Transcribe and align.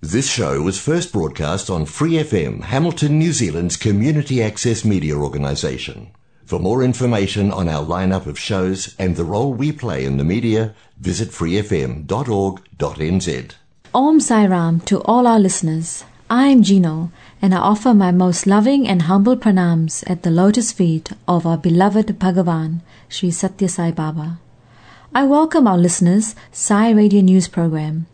This 0.00 0.30
show 0.30 0.62
was 0.62 0.78
first 0.78 1.12
broadcast 1.12 1.68
on 1.68 1.84
Free 1.84 2.22
FM, 2.22 2.62
Hamilton, 2.62 3.18
New 3.18 3.32
Zealand's 3.32 3.76
community 3.76 4.40
access 4.40 4.84
media 4.84 5.16
organisation. 5.16 6.12
For 6.44 6.60
more 6.60 6.84
information 6.84 7.50
on 7.50 7.68
our 7.68 7.84
lineup 7.84 8.26
of 8.26 8.38
shows 8.38 8.94
and 8.96 9.16
the 9.16 9.24
role 9.24 9.52
we 9.52 9.72
play 9.72 10.04
in 10.04 10.16
the 10.16 10.22
media, 10.22 10.72
visit 11.00 11.30
freefm.org.nz. 11.30 12.06
Om 13.92 14.20
Sai 14.20 14.46
Ram 14.46 14.78
to 14.82 15.00
all 15.02 15.26
our 15.26 15.40
listeners. 15.40 16.04
I'm 16.30 16.62
Gino, 16.62 17.10
and 17.42 17.52
I 17.52 17.58
offer 17.58 17.92
my 17.92 18.12
most 18.12 18.46
loving 18.46 18.86
and 18.86 19.02
humble 19.02 19.36
pranams 19.36 20.08
at 20.08 20.22
the 20.22 20.30
lotus 20.30 20.70
feet 20.70 21.10
of 21.26 21.44
our 21.44 21.58
beloved 21.58 22.20
Bhagavan, 22.20 22.82
Sri 23.08 23.32
Satya 23.32 23.68
Sai 23.68 23.90
Baba. 23.90 24.38
I 25.12 25.24
welcome 25.24 25.66
our 25.66 25.76
listeners' 25.76 26.36
Sai 26.52 26.92
Radio 26.92 27.20
News 27.20 27.48
program. 27.48 28.06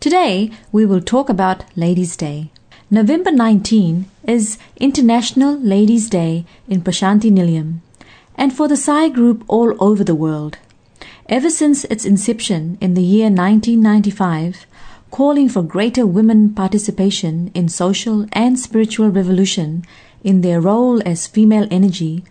Today, 0.00 0.52
we 0.70 0.86
will 0.86 1.00
talk 1.00 1.28
about 1.28 1.64
Ladies' 1.74 2.16
Day. 2.16 2.52
November 2.88 3.32
19 3.32 4.08
is 4.22 4.56
International 4.76 5.58
Ladies' 5.58 6.08
Day 6.08 6.44
in 6.68 6.82
Prashanti 6.82 7.32
Nilayam, 7.32 7.80
and 8.36 8.52
for 8.52 8.68
the 8.68 8.76
Sai 8.76 9.08
group 9.08 9.42
all 9.48 9.74
over 9.80 10.04
the 10.04 10.14
world. 10.14 10.58
Ever 11.28 11.50
since 11.50 11.82
its 11.86 12.04
inception 12.04 12.78
in 12.80 12.94
the 12.94 13.02
year 13.02 13.24
1995, 13.24 14.66
calling 15.10 15.48
for 15.48 15.62
greater 15.62 16.06
women 16.06 16.54
participation 16.54 17.50
in 17.52 17.68
social 17.68 18.24
and 18.32 18.56
spiritual 18.56 19.08
revolution 19.08 19.84
in 20.22 20.42
their 20.42 20.60
role 20.60 21.02
as 21.04 21.26
female 21.26 21.66
energy, 21.72 22.22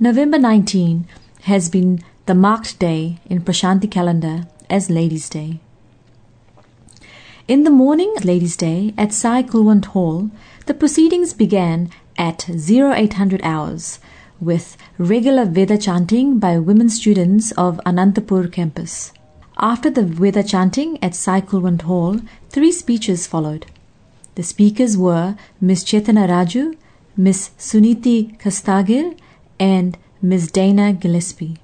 November 0.00 0.38
19 0.38 1.06
has 1.42 1.68
been 1.68 2.02
the 2.24 2.34
marked 2.34 2.78
day 2.78 3.18
in 3.26 3.42
Prashanti 3.42 3.90
calendar 3.90 4.46
as 4.70 4.88
Ladies' 4.88 5.28
Day. 5.28 5.60
In 7.48 7.64
the 7.64 7.70
morning 7.70 8.14
Ladies' 8.22 8.56
Day 8.56 8.94
at 8.96 9.08
Kulwant 9.10 9.86
Hall, 9.86 10.30
the 10.66 10.74
proceedings 10.74 11.32
began 11.34 11.90
at 12.16 12.48
0800 12.48 13.40
hours 13.42 13.98
with 14.40 14.76
regular 14.96 15.44
Veda 15.44 15.76
chanting 15.76 16.38
by 16.38 16.60
women 16.60 16.88
students 16.88 17.50
of 17.52 17.80
Anantapur 17.84 18.52
campus. 18.52 19.12
After 19.58 19.90
the 19.90 20.04
Veda 20.04 20.44
chanting 20.44 21.02
at 21.02 21.14
Kulwant 21.14 21.82
Hall, 21.82 22.20
three 22.48 22.70
speeches 22.70 23.26
followed. 23.26 23.66
The 24.36 24.44
speakers 24.44 24.96
were 24.96 25.36
Miss 25.60 25.82
Chetana 25.82 26.28
Raju, 26.28 26.76
Miss 27.16 27.50
Suniti 27.58 28.38
Kastagir, 28.38 29.16
and 29.58 29.98
Miss 30.22 30.48
Dana 30.48 30.92
Gillespie. 30.92 31.56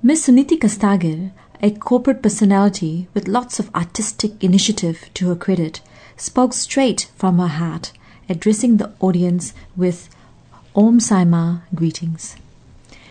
Miss 0.00 0.28
Suniti 0.28 0.60
Kastagir, 0.60 1.32
a 1.62 1.70
corporate 1.70 2.22
personality 2.22 3.08
with 3.14 3.28
lots 3.28 3.58
of 3.58 3.74
artistic 3.74 4.42
initiative 4.42 5.08
to 5.14 5.28
her 5.28 5.36
credit, 5.36 5.80
spoke 6.16 6.52
straight 6.52 7.10
from 7.16 7.38
her 7.38 7.48
heart, 7.48 7.92
addressing 8.28 8.76
the 8.76 8.92
audience 9.00 9.52
with 9.76 10.08
Om 10.74 11.00
Sai 11.00 11.24
Ma 11.24 11.60
greetings. 11.74 12.36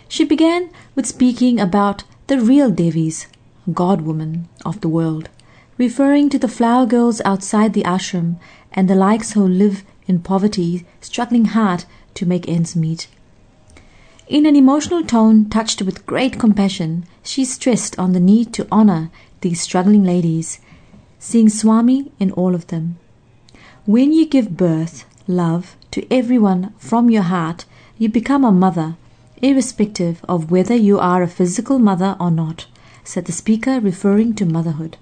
She 0.07 0.23
began 0.23 0.69
with 0.95 1.05
speaking 1.05 1.59
about 1.59 2.03
the 2.27 2.39
real 2.39 2.69
Devis, 2.69 3.27
God 3.73 4.01
woman 4.01 4.47
of 4.65 4.81
the 4.81 4.89
world, 4.89 5.29
referring 5.77 6.29
to 6.29 6.39
the 6.39 6.47
flower 6.47 6.85
girls 6.85 7.21
outside 7.25 7.73
the 7.73 7.83
ashram 7.83 8.37
and 8.71 8.89
the 8.89 8.95
likes 8.95 9.31
who 9.31 9.47
live 9.47 9.83
in 10.07 10.19
poverty, 10.19 10.85
struggling 11.01 11.45
hard 11.45 11.85
to 12.15 12.25
make 12.25 12.47
ends 12.47 12.75
meet. 12.75 13.07
In 14.27 14.45
an 14.45 14.55
emotional 14.55 15.03
tone 15.03 15.49
touched 15.49 15.81
with 15.81 16.05
great 16.05 16.39
compassion, 16.39 17.05
she 17.23 17.43
stressed 17.43 17.99
on 17.99 18.13
the 18.13 18.19
need 18.19 18.53
to 18.53 18.67
honor 18.71 19.11
these 19.41 19.61
struggling 19.61 20.03
ladies, 20.03 20.59
seeing 21.19 21.49
Swami 21.49 22.11
in 22.19 22.31
all 22.31 22.55
of 22.55 22.67
them. 22.67 22.97
When 23.85 24.13
you 24.13 24.25
give 24.25 24.55
birth, 24.55 25.05
love, 25.27 25.75
to 25.91 26.05
everyone 26.11 26.73
from 26.77 27.09
your 27.09 27.23
heart, 27.23 27.65
you 27.97 28.07
become 28.07 28.45
a 28.45 28.51
mother, 28.51 28.95
irrespective 29.41 30.23
of 30.27 30.49
whether 30.49 30.75
you 30.75 30.99
are 30.99 31.21
a 31.21 31.27
physical 31.27 31.77
mother 31.77 32.15
or 32.19 32.31
not 32.31 32.67
said 33.03 33.25
the 33.25 33.31
speaker, 33.33 33.79
referring 33.81 34.33
to 34.35 34.45
motherhood. 34.45 34.97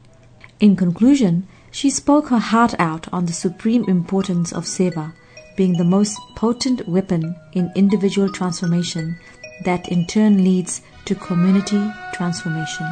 In 0.60 0.76
conclusion, 0.76 1.48
she 1.70 1.90
spoke 1.90 2.30
her 2.30 2.40
heart 2.40 2.74
out 2.80 3.08
on 3.14 3.28
the 3.28 3.34
supreme 3.34 3.84
importance 3.88 4.52
of 4.52 4.66
seva 4.66 5.14
being 5.56 5.74
the 5.74 5.84
most 5.84 6.18
potent 6.36 6.88
weapon 6.88 7.36
in 7.54 7.72
individual 7.76 8.32
transformation 8.32 9.18
that 9.64 9.90
in 9.90 10.06
turn 10.08 10.44
leads 10.44 10.82
to 11.06 11.16
community 11.16 11.92
transformation. 12.14 12.88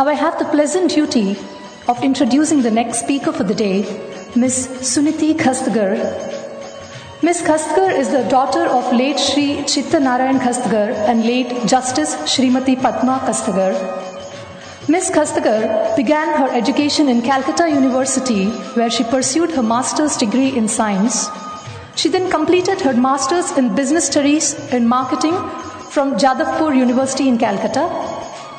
Now 0.00 0.08
I 0.08 0.14
have 0.14 0.38
the 0.38 0.46
pleasant 0.46 0.92
duty 0.92 1.36
of 1.86 2.02
introducing 2.02 2.62
the 2.62 2.70
next 2.70 3.00
speaker 3.00 3.32
for 3.32 3.44
the 3.44 3.54
day, 3.54 3.80
Miss 4.34 4.66
Suniti 4.90 5.34
Khastgir. 5.34 5.90
Miss 7.22 7.42
Khastgir 7.42 7.90
is 8.02 8.08
the 8.08 8.22
daughter 8.30 8.62
of 8.62 8.90
late 8.94 9.20
Sri 9.20 9.62
Chitta 9.64 10.00
Narayan 10.00 10.38
Khastgir 10.40 10.94
and 11.06 11.26
late 11.26 11.50
Justice 11.66 12.14
Srimati 12.32 12.80
Padma 12.80 13.18
Khastgir. 13.26 13.74
Miss 14.88 15.10
Khastgir 15.10 15.94
began 15.96 16.34
her 16.38 16.48
education 16.48 17.10
in 17.10 17.20
Calcutta 17.20 17.68
University, 17.68 18.46
where 18.78 18.88
she 18.88 19.04
pursued 19.04 19.50
her 19.50 19.62
master's 19.62 20.16
degree 20.16 20.56
in 20.56 20.66
science. 20.66 21.28
She 21.94 22.08
then 22.08 22.30
completed 22.30 22.80
her 22.80 22.94
master's 22.94 23.50
in 23.58 23.74
business 23.74 24.06
studies 24.06 24.54
in 24.72 24.88
marketing 24.88 25.36
from 25.90 26.16
Jadavpur 26.16 26.74
University 26.74 27.28
in 27.28 27.36
Calcutta. 27.36 28.09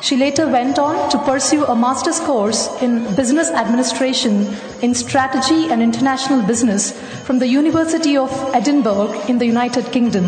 She 0.02 0.16
later 0.16 0.48
went 0.48 0.80
on 0.80 1.10
to 1.10 1.18
pursue 1.18 1.64
a 1.64 1.76
master's 1.76 2.18
course 2.18 2.68
in 2.82 3.14
business 3.14 3.50
administration 3.52 4.52
in 4.82 4.94
strategy 4.94 5.70
and 5.70 5.80
international 5.80 6.42
business 6.42 6.90
from 7.24 7.38
the 7.38 7.46
University 7.46 8.16
of 8.16 8.32
Edinburgh 8.52 9.12
in 9.28 9.38
the 9.38 9.46
United 9.46 9.92
Kingdom. 9.92 10.24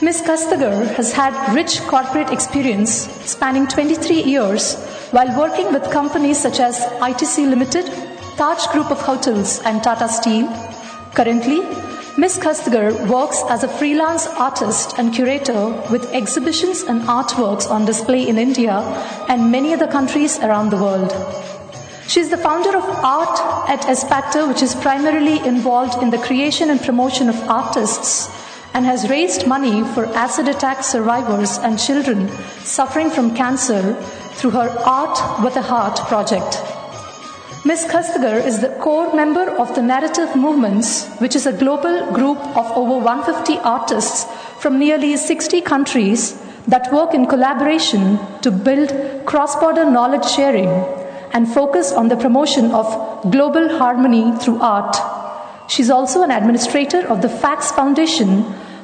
Ms. 0.00 0.22
Khastgir 0.22 0.94
has 0.94 1.12
had 1.12 1.54
rich 1.54 1.82
corporate 1.82 2.32
experience 2.32 2.90
spanning 3.30 3.66
23 3.66 4.22
years 4.22 4.74
while 5.10 5.38
working 5.38 5.70
with 5.70 5.90
companies 5.90 6.40
such 6.40 6.58
as 6.58 6.80
ITC 7.08 7.50
Limited, 7.50 7.84
Taj 8.38 8.66
Group 8.68 8.90
of 8.90 9.02
Hotels, 9.02 9.60
and 9.66 9.82
Tata 9.82 10.08
Steel. 10.08 10.48
Currently, 11.14 11.91
Ms. 12.18 12.38
Khastgir 12.40 13.08
works 13.08 13.42
as 13.48 13.64
a 13.64 13.68
freelance 13.68 14.26
artist 14.26 14.98
and 14.98 15.14
curator 15.14 15.68
with 15.90 16.12
exhibitions 16.12 16.82
and 16.82 17.00
artworks 17.02 17.70
on 17.70 17.86
display 17.86 18.28
in 18.28 18.36
India 18.36 18.80
and 19.30 19.50
many 19.50 19.72
other 19.72 19.86
countries 19.86 20.38
around 20.40 20.68
the 20.68 20.76
world. 20.76 21.10
She 22.08 22.20
is 22.20 22.28
the 22.28 22.36
founder 22.36 22.76
of 22.76 22.84
Art 22.84 23.40
at 23.66 23.86
Espacto, 23.86 24.46
which 24.46 24.60
is 24.60 24.74
primarily 24.74 25.38
involved 25.46 26.02
in 26.02 26.10
the 26.10 26.18
creation 26.18 26.68
and 26.68 26.82
promotion 26.82 27.30
of 27.30 27.48
artists 27.48 28.28
and 28.74 28.84
has 28.84 29.08
raised 29.08 29.46
money 29.46 29.82
for 29.94 30.04
acid 30.14 30.48
attack 30.48 30.84
survivors 30.84 31.56
and 31.56 31.78
children 31.78 32.28
suffering 32.62 33.08
from 33.08 33.34
cancer 33.34 33.94
through 34.34 34.50
her 34.50 34.68
Art 34.84 35.42
with 35.42 35.56
a 35.56 35.62
Heart 35.62 35.96
project. 36.08 36.71
Ms. 37.64 37.84
Khastgir 37.84 38.44
is 38.44 38.58
the 38.58 38.70
core 38.80 39.14
member 39.14 39.48
of 39.48 39.72
the 39.76 39.82
Narrative 39.82 40.34
Movements, 40.34 41.06
which 41.18 41.36
is 41.36 41.46
a 41.46 41.52
global 41.52 42.10
group 42.12 42.38
of 42.56 42.66
over 42.76 42.98
150 42.98 43.56
artists 43.58 44.24
from 44.58 44.80
nearly 44.80 45.16
60 45.16 45.60
countries 45.60 46.42
that 46.66 46.92
work 46.92 47.14
in 47.14 47.26
collaboration 47.26 48.18
to 48.40 48.50
build 48.50 48.90
cross 49.26 49.54
border 49.60 49.88
knowledge 49.88 50.28
sharing 50.28 50.70
and 51.34 51.46
focus 51.54 51.92
on 51.92 52.08
the 52.08 52.16
promotion 52.16 52.72
of 52.72 53.30
global 53.30 53.68
harmony 53.78 54.36
through 54.38 54.58
art. 54.60 54.96
She's 55.70 55.88
also 55.88 56.24
an 56.24 56.32
administrator 56.32 57.06
of 57.06 57.22
the 57.22 57.28
FACS 57.28 57.70
Foundation, 57.76 58.42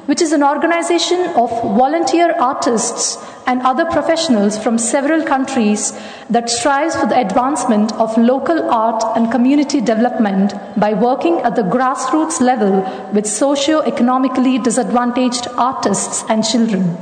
which 0.09 0.23
is 0.23 0.31
an 0.31 0.41
organization 0.41 1.19
of 1.41 1.51
volunteer 1.79 2.31
artists 2.39 3.17
and 3.45 3.61
other 3.61 3.85
professionals 3.85 4.57
from 4.57 4.79
several 4.79 5.23
countries 5.23 5.93
that 6.31 6.49
strives 6.49 6.95
for 6.95 7.05
the 7.05 7.19
advancement 7.19 7.91
of 8.05 8.17
local 8.17 8.59
art 8.71 9.03
and 9.15 9.31
community 9.31 9.79
development 9.79 10.55
by 10.77 10.91
working 10.93 11.37
at 11.41 11.55
the 11.55 11.67
grassroots 11.75 12.41
level 12.41 12.81
with 13.13 13.27
socio-economically 13.27 14.57
disadvantaged 14.57 15.47
artists 15.57 16.23
and 16.27 16.43
children. 16.43 16.97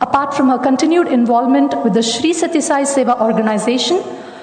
Apart 0.00 0.34
from 0.34 0.48
her 0.48 0.58
continued 0.58 1.06
involvement 1.06 1.80
with 1.84 1.94
the 1.94 2.02
Sri 2.02 2.32
Sathya 2.32 2.60
Sai 2.60 2.82
Seva 2.82 3.20
organization, 3.20 4.02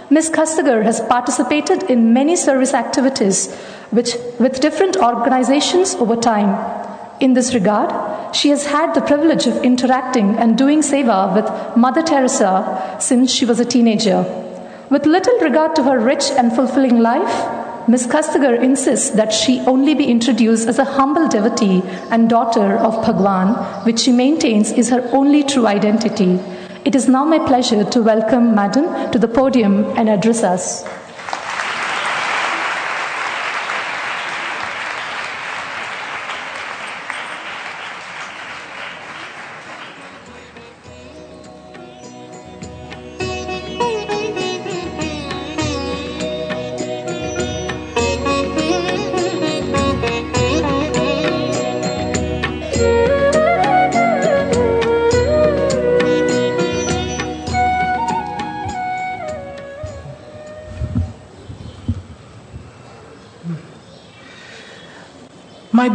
Ms. 0.10 0.30
Khastgir 0.30 0.84
has 0.84 1.02
participated 1.02 1.84
in 1.84 2.14
many 2.14 2.38
service 2.38 2.74
activities 2.74 3.54
which, 3.92 4.16
with 4.40 4.62
different 4.62 4.96
organizations 4.96 5.96
over 5.96 6.16
time. 6.16 6.79
In 7.20 7.34
this 7.34 7.54
regard, 7.54 8.34
she 8.34 8.50
has 8.50 8.66
had 8.68 8.94
the 8.94 9.02
privilege 9.02 9.46
of 9.46 9.62
interacting 9.62 10.36
and 10.38 10.58
doing 10.58 10.80
seva 10.80 11.36
with 11.36 11.76
Mother 11.76 12.02
Teresa 12.02 12.96
since 13.00 13.30
she 13.30 13.46
was 13.46 13.60
a 13.60 13.66
teenager. 13.66 14.24
With 14.90 15.06
little 15.06 15.38
regard 15.40 15.76
to 15.76 15.84
her 15.84 16.00
rich 16.00 16.32
and 16.32 16.56
fulfilling 16.56 17.00
life, 17.00 17.34
Ms. 17.90 18.08
Khastgir 18.08 18.62
insists 18.64 19.10
that 19.10 19.34
she 19.34 19.60
only 19.62 19.96
be 19.96 20.06
introduced 20.06 20.70
as 20.70 20.80
a 20.80 20.86
humble 20.86 21.28
devotee 21.28 21.82
and 22.10 22.30
daughter 22.30 22.78
of 22.78 23.06
Bhagwan, 23.06 23.56
which 23.84 24.00
she 24.00 24.14
maintains 24.14 24.72
is 24.72 24.90
her 24.90 25.02
only 25.12 25.44
true 25.44 25.68
identity. 25.68 26.40
It 26.86 26.96
is 26.96 27.10
now 27.10 27.26
my 27.26 27.40
pleasure 27.40 27.84
to 27.84 28.02
welcome 28.02 28.56
Madam 28.56 29.12
to 29.12 29.20
the 29.20 29.28
podium 29.28 29.86
and 29.98 30.08
address 30.08 30.44
us. 30.44 30.86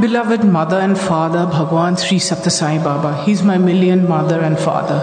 Beloved 0.04 0.44
mother 0.44 0.78
and 0.80 0.98
father, 0.98 1.46
Bhagwan 1.46 1.96
Sri 1.96 2.18
Sathya 2.18 2.50
Sai 2.54 2.76
Baba, 2.86 3.10
he's 3.24 3.42
my 3.42 3.56
million 3.56 4.06
mother 4.06 4.38
and 4.46 4.58
father. 4.58 4.98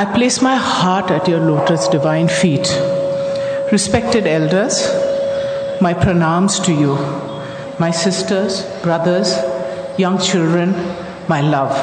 I 0.00 0.04
place 0.16 0.40
my 0.40 0.54
heart 0.54 1.10
at 1.10 1.26
your 1.26 1.40
lotus 1.40 1.88
divine 1.88 2.28
feet. 2.28 2.68
Respected 3.72 4.28
elders, 4.28 4.76
my 5.80 5.94
pranams 5.94 6.64
to 6.66 6.72
you, 6.82 6.94
my 7.80 7.90
sisters, 7.90 8.62
brothers, 8.84 9.32
young 9.98 10.20
children, 10.20 10.74
my 11.28 11.40
love. 11.40 11.74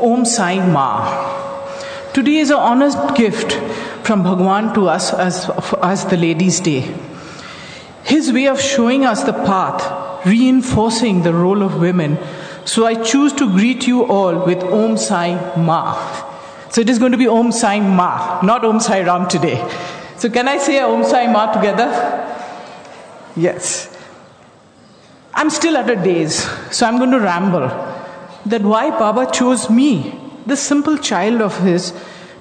Om 0.00 0.24
Sai 0.24 0.54
Ma. 0.72 0.88
Today 2.14 2.38
is 2.38 2.50
an 2.50 2.64
honest 2.72 3.14
gift 3.14 3.52
from 4.04 4.24
Bhagwan 4.24 4.74
to 4.74 4.88
us 4.88 5.14
as, 5.14 5.48
as 5.84 6.04
the 6.06 6.16
Ladies' 6.16 6.58
Day. 6.58 6.82
His 8.02 8.32
way 8.32 8.48
of 8.48 8.60
showing 8.60 9.04
us 9.04 9.22
the 9.22 9.38
path 9.52 9.95
reinforcing 10.26 11.22
the 11.22 11.32
role 11.32 11.62
of 11.62 11.80
women. 11.80 12.18
So 12.64 12.84
I 12.84 12.94
choose 13.02 13.32
to 13.34 13.48
greet 13.48 13.86
you 13.86 14.04
all 14.04 14.44
with 14.44 14.62
Om 14.62 14.96
Sai 14.96 15.56
Ma. 15.56 15.94
So 16.70 16.80
it 16.80 16.90
is 16.90 16.98
going 16.98 17.12
to 17.12 17.18
be 17.18 17.28
Om 17.28 17.52
Sai 17.52 17.80
Ma, 17.80 18.40
not 18.42 18.64
Om 18.64 18.80
Sai 18.80 19.02
Ram 19.02 19.28
today. 19.28 19.56
So 20.16 20.28
can 20.28 20.48
I 20.48 20.58
say 20.58 20.80
Om 20.80 21.04
Sai 21.04 21.26
Ma 21.28 21.52
together? 21.52 21.88
Yes. 23.36 23.96
I'm 25.32 25.50
still 25.50 25.76
at 25.76 25.88
a 25.88 25.96
daze, 25.96 26.48
so 26.70 26.86
I'm 26.86 26.98
going 26.98 27.10
to 27.10 27.20
ramble. 27.20 27.68
That 28.46 28.62
why 28.62 28.90
Baba 28.90 29.30
chose 29.30 29.68
me, 29.68 30.18
this 30.46 30.62
simple 30.62 30.96
child 30.96 31.42
of 31.42 31.58
his, 31.60 31.92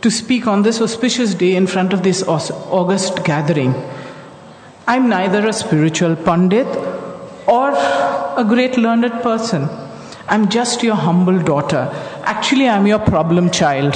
to 0.01 0.09
speak 0.09 0.48
on 0.48 0.63
this 0.63 0.81
auspicious 0.81 1.33
day 1.36 1.55
in 1.55 1.67
front 1.67 1.91
of 1.93 2.03
this 2.03 2.24
august 2.24 3.24
gathering. 3.25 3.74
I'm 4.88 5.09
neither 5.09 5.48
a 5.48 5.53
spiritual 5.53 6.15
pundit 6.15 6.67
or 7.47 7.71
a 7.71 8.45
great 8.47 8.77
learned 8.77 9.11
person. 9.21 9.69
I'm 10.27 10.49
just 10.49 10.81
your 10.81 10.95
humble 10.95 11.39
daughter. 11.39 11.89
Actually, 12.23 12.67
I'm 12.67 12.87
your 12.87 12.99
problem 12.99 13.51
child. 13.51 13.95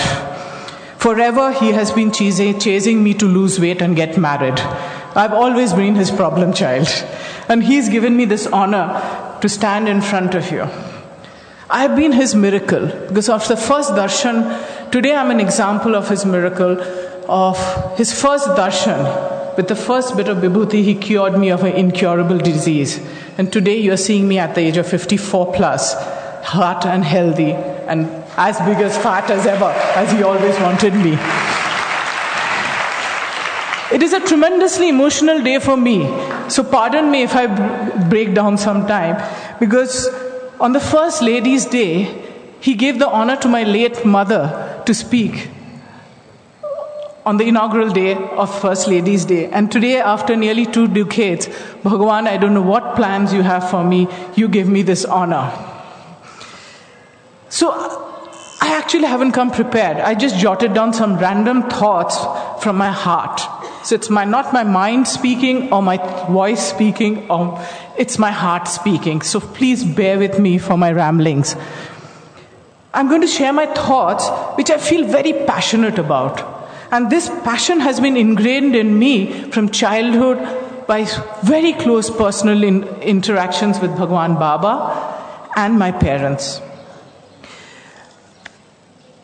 Forever, 0.97 1.51
he 1.53 1.71
has 1.71 1.91
been 1.91 2.11
chasing 2.11 3.03
me 3.03 3.13
to 3.15 3.25
lose 3.25 3.59
weight 3.59 3.81
and 3.81 3.95
get 3.95 4.17
married. 4.17 4.59
I've 5.15 5.33
always 5.33 5.73
been 5.73 5.95
his 5.95 6.11
problem 6.11 6.53
child. 6.53 6.87
And 7.47 7.63
he's 7.63 7.89
given 7.89 8.15
me 8.15 8.25
this 8.25 8.45
honor 8.45 9.37
to 9.41 9.49
stand 9.49 9.87
in 9.87 10.01
front 10.01 10.35
of 10.35 10.51
you. 10.51 10.67
I've 11.69 11.95
been 11.95 12.11
his 12.11 12.35
miracle 12.35 12.87
because 13.07 13.29
of 13.29 13.47
the 13.47 13.55
first 13.55 13.91
darshan. 13.91 14.91
Today, 14.91 15.15
I'm 15.15 15.31
an 15.31 15.39
example 15.39 15.95
of 15.95 16.09
his 16.09 16.25
miracle, 16.25 16.79
of 17.27 17.97
his 17.97 18.11
first 18.19 18.47
darshan. 18.49 19.28
With 19.59 19.67
the 19.67 19.75
first 19.75 20.15
bit 20.15 20.29
of 20.29 20.37
vibhuti, 20.37 20.85
he 20.85 20.95
cured 20.95 21.37
me 21.37 21.49
of 21.49 21.65
an 21.65 21.73
incurable 21.73 22.37
disease. 22.37 23.05
And 23.37 23.51
today 23.51 23.77
you're 23.77 23.97
seeing 23.97 24.25
me 24.25 24.39
at 24.39 24.55
the 24.55 24.61
age 24.61 24.77
of 24.77 24.87
54 24.87 25.51
plus, 25.51 25.95
heart 26.45 26.85
and 26.85 27.03
healthy, 27.03 27.51
and 27.51 28.05
as 28.37 28.57
big 28.59 28.77
as 28.77 28.97
fat 28.97 29.29
as 29.29 29.45
ever, 29.45 29.65
as 29.97 30.13
he 30.13 30.23
always 30.23 30.57
wanted 30.61 30.93
me. 30.93 31.17
It 33.93 34.01
is 34.01 34.13
a 34.13 34.21
tremendously 34.25 34.87
emotional 34.87 35.43
day 35.43 35.59
for 35.59 35.75
me. 35.75 36.07
So 36.47 36.63
pardon 36.63 37.11
me 37.11 37.23
if 37.23 37.35
I 37.35 37.47
break 38.07 38.33
down 38.33 38.57
sometime, 38.57 39.21
because 39.59 40.07
on 40.61 40.71
the 40.71 40.79
first 40.79 41.21
Ladies' 41.21 41.65
Day, 41.65 42.17
he 42.61 42.75
gave 42.75 42.97
the 42.97 43.09
honor 43.09 43.35
to 43.35 43.49
my 43.49 43.63
late 43.63 44.05
mother 44.05 44.81
to 44.85 44.93
speak 44.93 45.49
on 47.29 47.37
the 47.37 47.47
inaugural 47.47 47.89
day 47.89 48.15
of 48.15 48.49
First 48.59 48.87
Ladies' 48.87 49.23
Day. 49.23 49.45
And 49.45 49.71
today, 49.71 49.97
after 49.97 50.35
nearly 50.35 50.65
two 50.65 50.87
decades, 50.87 51.47
Bhagwan, 51.83 52.27
I 52.27 52.37
don't 52.37 52.55
know 52.55 52.63
what 52.63 52.95
plans 52.95 53.31
you 53.31 53.43
have 53.43 53.69
for 53.69 53.83
me. 53.83 54.07
You 54.35 54.47
give 54.47 54.67
me 54.67 54.81
this 54.81 55.05
honor. 55.05 55.53
So, 57.49 57.69
I 58.61 58.73
actually 58.75 59.05
haven't 59.05 59.33
come 59.33 59.51
prepared. 59.51 59.97
I 59.97 60.15
just 60.15 60.39
jotted 60.39 60.73
down 60.73 60.91
some 60.91 61.19
random 61.19 61.69
thoughts 61.69 62.17
from 62.63 62.77
my 62.77 62.89
heart. 62.89 63.39
So 63.85 63.93
it's 63.93 64.09
my, 64.09 64.25
not 64.25 64.51
my 64.51 64.63
mind 64.63 65.07
speaking 65.07 65.71
or 65.71 65.83
my 65.83 65.97
voice 66.31 66.67
speaking, 66.67 67.29
or 67.29 67.63
it's 67.95 68.17
my 68.17 68.31
heart 68.31 68.67
speaking. 68.67 69.21
So 69.21 69.39
please 69.39 69.83
bear 69.83 70.17
with 70.17 70.39
me 70.39 70.57
for 70.57 70.79
my 70.79 70.91
ramblings. 70.91 71.55
I'm 72.91 73.07
going 73.07 73.21
to 73.21 73.27
share 73.27 73.53
my 73.53 73.67
thoughts, 73.67 74.27
which 74.57 74.71
I 74.71 74.79
feel 74.79 75.05
very 75.05 75.33
passionate 75.33 75.99
about. 75.99 76.58
And 76.91 77.09
this 77.09 77.29
passion 77.43 77.79
has 77.81 77.99
been 77.99 78.17
ingrained 78.17 78.75
in 78.75 78.97
me 78.97 79.49
from 79.51 79.69
childhood 79.69 80.37
by 80.87 81.05
very 81.43 81.73
close 81.73 82.09
personal 82.09 82.63
in, 82.63 82.83
interactions 83.01 83.79
with 83.79 83.95
Bhagwan 83.95 84.35
Baba 84.35 85.51
and 85.55 85.77
my 85.77 85.91
parents. 85.91 86.61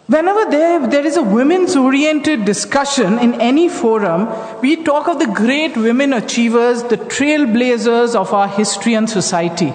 Whenever 0.08 0.52
there, 0.52 0.88
there 0.88 1.04
is 1.04 1.18
a 1.18 1.24
women's 1.24 1.76
oriented 1.76 2.46
discussion 2.46 3.18
in 3.18 3.42
any 3.42 3.68
forum, 3.68 4.30
we 4.62 4.84
talk 4.84 5.08
of 5.08 5.18
the 5.18 5.26
great 5.26 5.76
women 5.76 6.14
achievers, 6.14 6.84
the 6.84 6.98
trailblazers 6.98 8.14
of 8.14 8.32
our 8.32 8.48
history 8.48 8.94
and 8.94 9.10
society. 9.10 9.74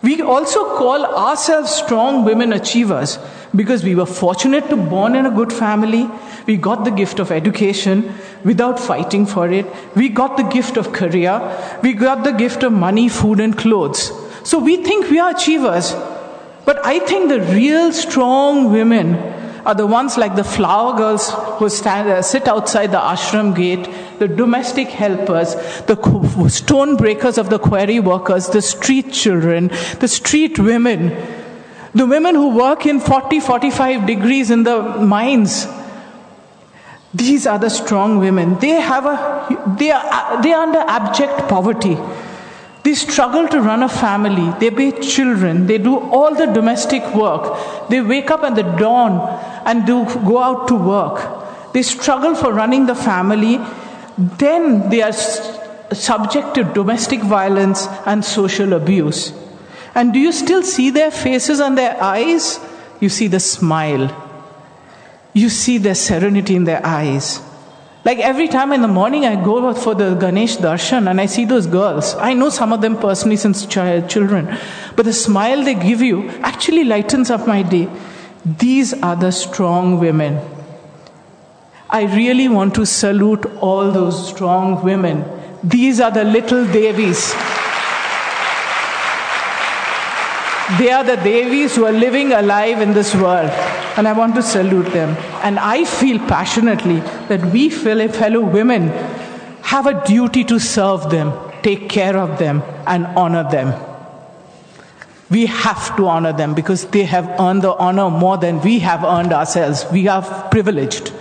We 0.00 0.22
also 0.22 0.76
call 0.76 1.04
ourselves 1.04 1.70
strong 1.70 2.24
women 2.24 2.52
achievers 2.52 3.18
because 3.54 3.82
we 3.82 3.96
were 3.96 4.06
fortunate 4.06 4.68
to 4.70 4.76
born 4.76 5.16
in 5.16 5.26
a 5.26 5.30
good 5.30 5.52
family. 5.52 6.08
We 6.46 6.56
got 6.56 6.84
the 6.84 6.92
gift 6.92 7.18
of 7.18 7.32
education 7.32 8.14
without 8.44 8.78
fighting 8.78 9.26
for 9.26 9.50
it. 9.50 9.66
We 9.96 10.08
got 10.08 10.36
the 10.36 10.44
gift 10.44 10.76
of 10.76 10.92
career. 10.92 11.40
We 11.82 11.94
got 11.94 12.22
the 12.22 12.32
gift 12.32 12.62
of 12.62 12.72
money, 12.72 13.08
food, 13.08 13.40
and 13.40 13.58
clothes. 13.58 14.12
So 14.44 14.60
we 14.60 14.76
think 14.76 15.10
we 15.10 15.18
are 15.18 15.30
achievers. 15.30 15.92
But 16.64 16.84
I 16.84 17.00
think 17.00 17.28
the 17.28 17.40
real 17.40 17.92
strong 17.92 18.72
women 18.72 19.14
are 19.68 19.74
the 19.74 19.86
ones 19.86 20.16
like 20.16 20.34
the 20.34 20.42
flower 20.42 20.96
girls 20.96 21.30
who 21.58 21.68
stand, 21.68 22.08
uh, 22.08 22.22
sit 22.22 22.48
outside 22.48 22.90
the 22.90 22.98
ashram 22.98 23.54
gate, 23.54 23.86
the 24.18 24.26
domestic 24.26 24.88
helpers, 24.88 25.54
the 25.84 26.48
stone 26.48 26.96
breakers 26.96 27.36
of 27.36 27.50
the 27.50 27.58
quarry 27.58 28.00
workers, 28.00 28.46
the 28.46 28.62
street 28.62 29.12
children, 29.12 29.68
the 30.00 30.08
street 30.08 30.58
women, 30.58 31.14
the 31.94 32.06
women 32.06 32.34
who 32.34 32.56
work 32.56 32.86
in 32.86 32.98
40, 32.98 33.40
45 33.40 34.06
degrees 34.06 34.50
in 34.50 34.62
the 34.62 34.80
mines. 35.00 35.66
These 37.12 37.46
are 37.46 37.58
the 37.58 37.68
strong 37.68 38.20
women. 38.20 38.58
They 38.60 38.80
have 38.80 39.04
a, 39.04 39.76
they 39.78 39.90
are, 39.90 40.42
they 40.42 40.54
are 40.54 40.62
under 40.62 40.78
abject 40.78 41.46
poverty. 41.46 41.98
They 42.88 42.94
struggle 42.94 43.46
to 43.48 43.60
run 43.60 43.82
a 43.82 43.88
family. 43.90 44.50
They 44.60 44.70
bathe 44.70 45.02
children. 45.02 45.66
They 45.66 45.76
do 45.76 45.98
all 45.98 46.34
the 46.34 46.46
domestic 46.46 47.14
work. 47.14 47.90
They 47.90 48.00
wake 48.00 48.30
up 48.30 48.44
at 48.44 48.54
the 48.54 48.62
dawn 48.62 49.12
and 49.66 49.84
do, 49.84 50.06
go 50.24 50.38
out 50.38 50.68
to 50.68 50.74
work. 50.74 51.74
They 51.74 51.82
struggle 51.82 52.34
for 52.34 52.50
running 52.50 52.86
the 52.86 52.94
family. 52.94 53.60
Then 54.16 54.88
they 54.88 55.02
are 55.02 55.12
subject 55.12 56.54
to 56.54 56.64
domestic 56.64 57.20
violence 57.20 57.86
and 58.06 58.24
social 58.24 58.72
abuse. 58.72 59.34
And 59.94 60.14
do 60.14 60.18
you 60.18 60.32
still 60.32 60.62
see 60.62 60.88
their 60.88 61.10
faces 61.10 61.60
and 61.60 61.76
their 61.76 62.02
eyes? 62.02 62.58
You 63.00 63.10
see 63.10 63.26
the 63.26 63.38
smile. 63.38 64.08
You 65.34 65.50
see 65.50 65.76
their 65.76 65.94
serenity 65.94 66.56
in 66.56 66.64
their 66.64 66.80
eyes. 66.86 67.42
Like 68.04 68.18
every 68.18 68.48
time 68.48 68.72
in 68.72 68.80
the 68.80 68.88
morning 68.88 69.26
I 69.26 69.42
go 69.42 69.74
for 69.74 69.94
the 69.94 70.14
Ganesh 70.14 70.56
darshan 70.58 71.10
and 71.10 71.20
I 71.20 71.26
see 71.26 71.44
those 71.44 71.66
girls. 71.66 72.14
I 72.14 72.32
know 72.32 72.48
some 72.48 72.72
of 72.72 72.80
them 72.80 72.96
personally 72.96 73.36
since 73.36 73.66
child, 73.66 74.08
children. 74.08 74.56
But 74.96 75.04
the 75.04 75.12
smile 75.12 75.64
they 75.64 75.74
give 75.74 76.00
you 76.00 76.28
actually 76.42 76.84
lightens 76.84 77.30
up 77.30 77.46
my 77.46 77.62
day. 77.62 77.88
These 78.44 78.94
are 79.02 79.16
the 79.16 79.32
strong 79.32 79.98
women. 79.98 80.40
I 81.90 82.04
really 82.14 82.48
want 82.48 82.74
to 82.76 82.86
salute 82.86 83.46
all 83.60 83.90
those 83.90 84.28
strong 84.28 84.82
women. 84.84 85.24
These 85.62 86.00
are 86.00 86.10
the 86.10 86.24
little 86.24 86.64
Devis. 86.66 87.34
They 90.76 90.90
are 90.90 91.02
the 91.02 91.16
Devis 91.16 91.76
who 91.76 91.86
are 91.86 91.92
living 91.92 92.32
alive 92.32 92.82
in 92.82 92.92
this 92.92 93.14
world. 93.14 93.48
And 93.96 94.06
I 94.06 94.12
want 94.12 94.34
to 94.34 94.42
salute 94.42 94.92
them. 94.92 95.16
And 95.42 95.58
I 95.58 95.84
feel 95.84 96.18
passionately 96.18 97.00
that 97.28 97.42
we, 97.52 97.70
fellow 97.70 98.40
women, 98.40 98.88
have 99.62 99.86
a 99.86 100.04
duty 100.06 100.44
to 100.44 100.58
serve 100.58 101.08
them, 101.10 101.32
take 101.62 101.88
care 101.88 102.18
of 102.18 102.38
them, 102.38 102.62
and 102.86 103.06
honor 103.06 103.48
them. 103.50 103.72
We 105.30 105.46
have 105.46 105.96
to 105.96 106.06
honor 106.06 106.32
them 106.32 106.54
because 106.54 106.86
they 106.86 107.04
have 107.04 107.28
earned 107.40 107.62
the 107.62 107.74
honor 107.74 108.10
more 108.10 108.36
than 108.36 108.60
we 108.60 108.78
have 108.80 109.04
earned 109.04 109.32
ourselves. 109.32 109.86
We 109.90 110.06
are 110.08 110.22
privileged. 110.50 111.12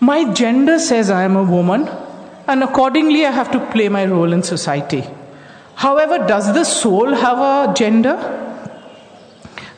My 0.00 0.32
gender 0.32 0.78
says 0.78 1.10
I 1.10 1.24
am 1.24 1.36
a 1.36 1.42
woman, 1.42 1.88
and 2.46 2.62
accordingly, 2.62 3.24
I 3.24 3.30
have 3.30 3.50
to 3.52 3.60
play 3.70 3.88
my 3.88 4.04
role 4.04 4.32
in 4.32 4.42
society. 4.42 5.04
However, 5.82 6.18
does 6.28 6.54
the 6.54 6.62
soul 6.62 7.12
have 7.12 7.38
a 7.38 7.74
gender? 7.74 8.14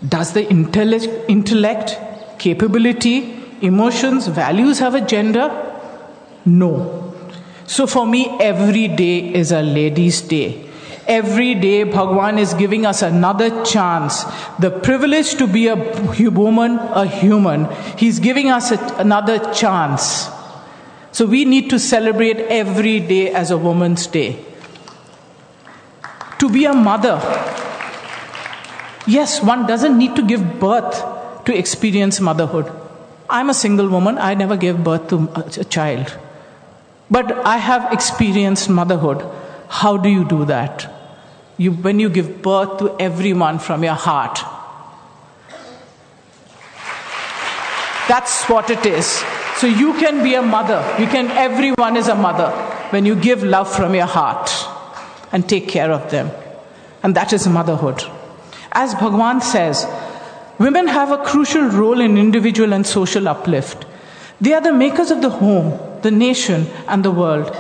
Does 0.07 0.35
the 0.35 0.47
intellect, 0.51 1.09
intellect, 1.29 1.97
capability, 2.39 3.43
emotions, 3.63 4.27
values 4.27 4.79
have 4.81 4.95
a 4.95 5.01
gender? 5.01 5.49
No. 6.45 7.15
So 7.65 7.87
for 7.87 8.07
me, 8.07 8.37
every 8.39 8.87
day 8.89 9.33
is 9.33 9.51
a 9.51 9.63
ladies' 9.63 10.21
day. 10.21 10.69
Every 11.07 11.55
day, 11.55 11.85
Bhagwan 11.85 12.39
is 12.39 12.53
giving 12.53 12.85
us 12.85 13.01
another 13.01 13.65
chance. 13.65 14.25
The 14.59 14.71
privilege 14.71 15.37
to 15.37 15.47
be 15.47 15.69
a 15.69 15.77
woman, 16.29 16.79
a 17.03 17.07
human. 17.07 17.67
He's 17.97 18.19
giving 18.19 18.51
us 18.51 18.73
a, 18.73 18.97
another 18.99 19.39
chance. 19.55 20.29
So 21.13 21.25
we 21.25 21.47
need 21.47 21.71
to 21.71 21.79
celebrate 21.79 22.41
every 22.63 23.01
day 23.01 23.31
as 23.31 23.51
a 23.51 23.57
woman's 23.57 24.07
day 24.07 24.39
to 26.45 26.53
be 26.53 26.65
a 26.67 26.75
mother. 26.75 27.17
Yes, 29.07 29.43
one 29.43 29.67
doesn't 29.67 29.99
need 29.99 30.17
to 30.17 30.23
give 30.23 30.43
birth 30.61 30.97
to 31.47 31.57
experience 31.57 32.21
motherhood. 32.21 32.71
I'm 33.29 33.51
a 33.51 33.55
single 33.55 33.89
woman, 33.89 34.19
I 34.19 34.35
never 34.35 34.57
gave 34.57 34.83
birth 34.85 35.09
to 35.09 35.29
a 35.61 35.65
child. 35.65 36.19
But 37.11 37.33
I 37.53 37.57
have 37.57 37.93
experienced 37.93 38.69
motherhood. 38.69 39.25
How 39.69 39.97
do 39.97 40.09
you 40.09 40.25
do 40.25 40.45
that? 40.47 40.91
You, 41.57 41.73
when 41.73 41.99
you 42.01 42.11
give 42.11 42.43
birth 42.43 42.79
to 42.79 42.95
everyone 42.99 43.59
from 43.59 43.85
your 43.85 43.95
heart. 43.95 44.41
That's 48.09 48.45
what 48.51 48.69
it 48.71 48.85
is. 48.85 49.25
So 49.57 49.67
you 49.67 49.95
can 49.95 50.23
be 50.23 50.35
a 50.35 50.43
mother. 50.43 50.81
You 50.99 51.07
can, 51.07 51.31
everyone 51.31 51.97
is 51.97 52.09
a 52.09 52.15
mother 52.15 52.51
when 52.91 53.07
you 53.07 53.15
give 53.15 53.43
love 53.43 53.75
from 53.75 53.95
your 53.95 54.07
heart 54.07 54.51
and 55.35 55.49
take 55.49 55.69
care 55.69 55.91
of 55.91 56.11
them. 56.13 56.31
And 57.03 57.15
that 57.17 57.33
is 57.33 57.47
motherhood. 57.49 58.03
As 58.73 58.95
Bhagwan 58.95 59.41
says, 59.41 59.85
women 60.59 60.87
have 60.87 61.11
a 61.11 61.23
crucial 61.25 61.65
role 61.65 62.01
in 62.01 62.17
individual 62.17 62.73
and 62.73 62.87
social 62.87 63.29
uplift. 63.29 63.85
They 64.41 64.53
are 64.53 64.61
the 64.61 64.73
makers 64.73 65.11
of 65.11 65.23
the 65.23 65.31
home, 65.31 65.79
the 66.03 66.13
nation, 66.13 66.69
and 66.87 67.05
the 67.05 67.11
world. 67.11 67.55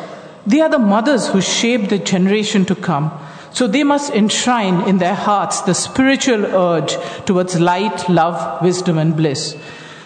They 0.46 0.60
are 0.60 0.68
the 0.68 0.78
mothers 0.78 1.28
who 1.28 1.40
shape 1.40 1.88
the 1.88 1.98
generation 1.98 2.64
to 2.66 2.76
come. 2.76 3.10
So 3.50 3.66
they 3.66 3.82
must 3.84 4.12
enshrine 4.12 4.88
in 4.88 4.98
their 4.98 5.14
hearts 5.14 5.62
the 5.62 5.74
spiritual 5.74 6.46
urge 6.46 6.96
towards 7.24 7.58
light, 7.60 8.08
love, 8.08 8.62
wisdom, 8.62 8.98
and 8.98 9.16
bliss. 9.16 9.56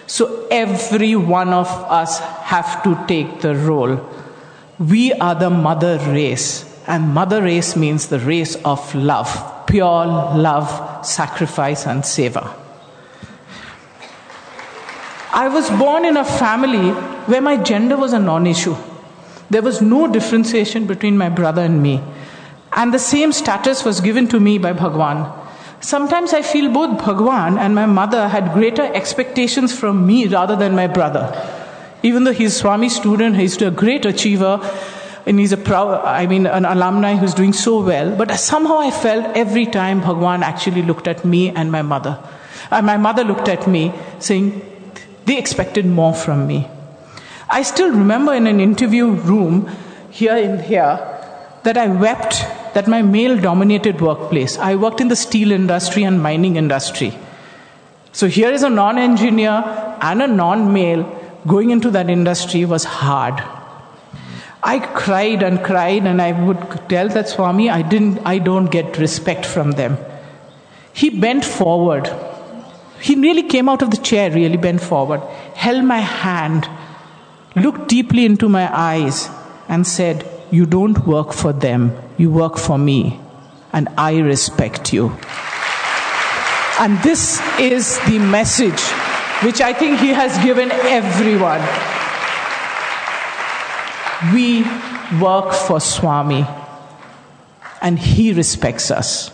So 0.06 0.46
every 0.50 1.16
one 1.16 1.50
of 1.50 1.68
us 1.68 2.18
have 2.18 2.82
to 2.84 3.04
take 3.06 3.40
the 3.40 3.54
role. 3.54 4.00
We 4.78 5.12
are 5.12 5.34
the 5.34 5.50
mother 5.50 5.98
race. 5.98 6.67
And 6.88 7.12
mother 7.12 7.42
race 7.42 7.76
means 7.76 8.08
the 8.08 8.18
race 8.18 8.56
of 8.64 8.94
love, 8.94 9.66
pure 9.66 10.06
love, 10.06 11.06
sacrifice, 11.06 11.86
and 11.86 12.02
seva. 12.02 12.50
I 15.32 15.48
was 15.48 15.68
born 15.70 16.06
in 16.06 16.16
a 16.16 16.24
family 16.24 16.90
where 17.30 17.42
my 17.42 17.58
gender 17.58 17.98
was 17.98 18.14
a 18.14 18.18
non 18.18 18.46
issue. 18.46 18.74
There 19.50 19.60
was 19.60 19.82
no 19.82 20.10
differentiation 20.10 20.86
between 20.86 21.18
my 21.18 21.28
brother 21.28 21.62
and 21.62 21.82
me. 21.82 22.00
And 22.72 22.94
the 22.94 22.98
same 22.98 23.32
status 23.32 23.84
was 23.84 24.00
given 24.00 24.26
to 24.28 24.40
me 24.40 24.56
by 24.56 24.72
Bhagwan. 24.72 25.30
Sometimes 25.80 26.32
I 26.32 26.40
feel 26.40 26.72
both 26.72 27.04
Bhagwan 27.04 27.58
and 27.58 27.74
my 27.74 27.86
mother 27.86 28.28
had 28.28 28.54
greater 28.54 28.82
expectations 28.94 29.78
from 29.78 30.06
me 30.06 30.26
rather 30.26 30.56
than 30.56 30.74
my 30.74 30.86
brother. 30.86 31.24
Even 32.02 32.24
though 32.24 32.32
he's 32.32 32.56
Swami 32.56 32.88
student, 32.88 33.36
he's 33.36 33.60
a 33.60 33.70
great 33.70 34.06
achiever, 34.06 34.58
and 35.28 35.38
he's 35.38 35.52
a 35.52 35.58
proud, 35.58 36.02
I 36.06 36.26
mean, 36.26 36.46
an 36.46 36.64
alumni 36.64 37.14
who's 37.16 37.34
doing 37.34 37.52
so 37.52 37.82
well. 37.82 38.16
But 38.16 38.32
somehow 38.40 38.78
I 38.78 38.90
felt 38.90 39.36
every 39.36 39.66
time 39.66 40.00
Bhagwan 40.00 40.42
actually 40.42 40.80
looked 40.80 41.06
at 41.06 41.22
me 41.22 41.50
and 41.50 41.70
my 41.70 41.82
mother. 41.82 42.18
And 42.70 42.86
my 42.86 42.96
mother 42.96 43.24
looked 43.24 43.46
at 43.46 43.66
me 43.66 43.92
saying, 44.20 44.62
they 45.26 45.36
expected 45.36 45.84
more 45.84 46.14
from 46.14 46.46
me. 46.46 46.66
I 47.50 47.60
still 47.60 47.90
remember 47.90 48.32
in 48.32 48.46
an 48.46 48.58
interview 48.58 49.08
room 49.08 49.70
here 50.10 50.34
in 50.34 50.60
here 50.60 50.96
that 51.64 51.76
I 51.76 51.88
wept 51.88 52.46
that 52.72 52.88
my 52.88 53.02
male 53.02 53.38
dominated 53.38 54.00
workplace. 54.00 54.56
I 54.56 54.76
worked 54.76 55.02
in 55.02 55.08
the 55.08 55.16
steel 55.16 55.52
industry 55.52 56.04
and 56.04 56.22
mining 56.22 56.56
industry. 56.56 57.12
So 58.12 58.28
here 58.28 58.50
is 58.50 58.62
a 58.62 58.70
non 58.70 58.96
engineer 58.96 59.62
and 60.00 60.22
a 60.22 60.26
non 60.26 60.72
male 60.72 61.04
going 61.46 61.68
into 61.68 61.90
that 61.90 62.08
industry 62.08 62.64
was 62.64 62.84
hard. 62.84 63.42
I 64.62 64.80
cried 64.80 65.42
and 65.42 65.62
cried, 65.62 66.04
and 66.04 66.20
I 66.20 66.32
would 66.32 66.88
tell 66.88 67.08
that 67.10 67.28
Swami, 67.28 67.70
I, 67.70 67.82
didn't, 67.82 68.18
I 68.24 68.38
don't 68.38 68.66
get 68.66 68.98
respect 68.98 69.46
from 69.46 69.72
them. 69.72 69.96
He 70.92 71.10
bent 71.10 71.44
forward. 71.44 72.10
He 73.00 73.14
really 73.14 73.44
came 73.44 73.68
out 73.68 73.82
of 73.82 73.90
the 73.90 73.98
chair, 73.98 74.30
really 74.30 74.56
bent 74.56 74.80
forward, 74.80 75.20
held 75.54 75.84
my 75.84 76.00
hand, 76.00 76.68
looked 77.54 77.88
deeply 77.88 78.24
into 78.24 78.48
my 78.48 78.68
eyes, 78.76 79.28
and 79.68 79.86
said, 79.86 80.28
You 80.50 80.66
don't 80.66 81.06
work 81.06 81.32
for 81.32 81.52
them, 81.52 81.96
you 82.16 82.30
work 82.30 82.58
for 82.58 82.78
me, 82.78 83.20
and 83.72 83.88
I 83.96 84.18
respect 84.18 84.92
you. 84.92 85.16
And 86.80 86.98
this 87.02 87.40
is 87.60 87.98
the 88.06 88.18
message 88.18 88.80
which 89.42 89.60
I 89.60 89.72
think 89.72 90.00
he 90.00 90.08
has 90.08 90.36
given 90.44 90.72
everyone. 90.72 91.60
We 94.32 94.64
work 95.20 95.52
for 95.52 95.80
Swami, 95.80 96.46
and 97.80 97.98
he 97.98 98.32
respects 98.32 98.90
us. 98.90 99.30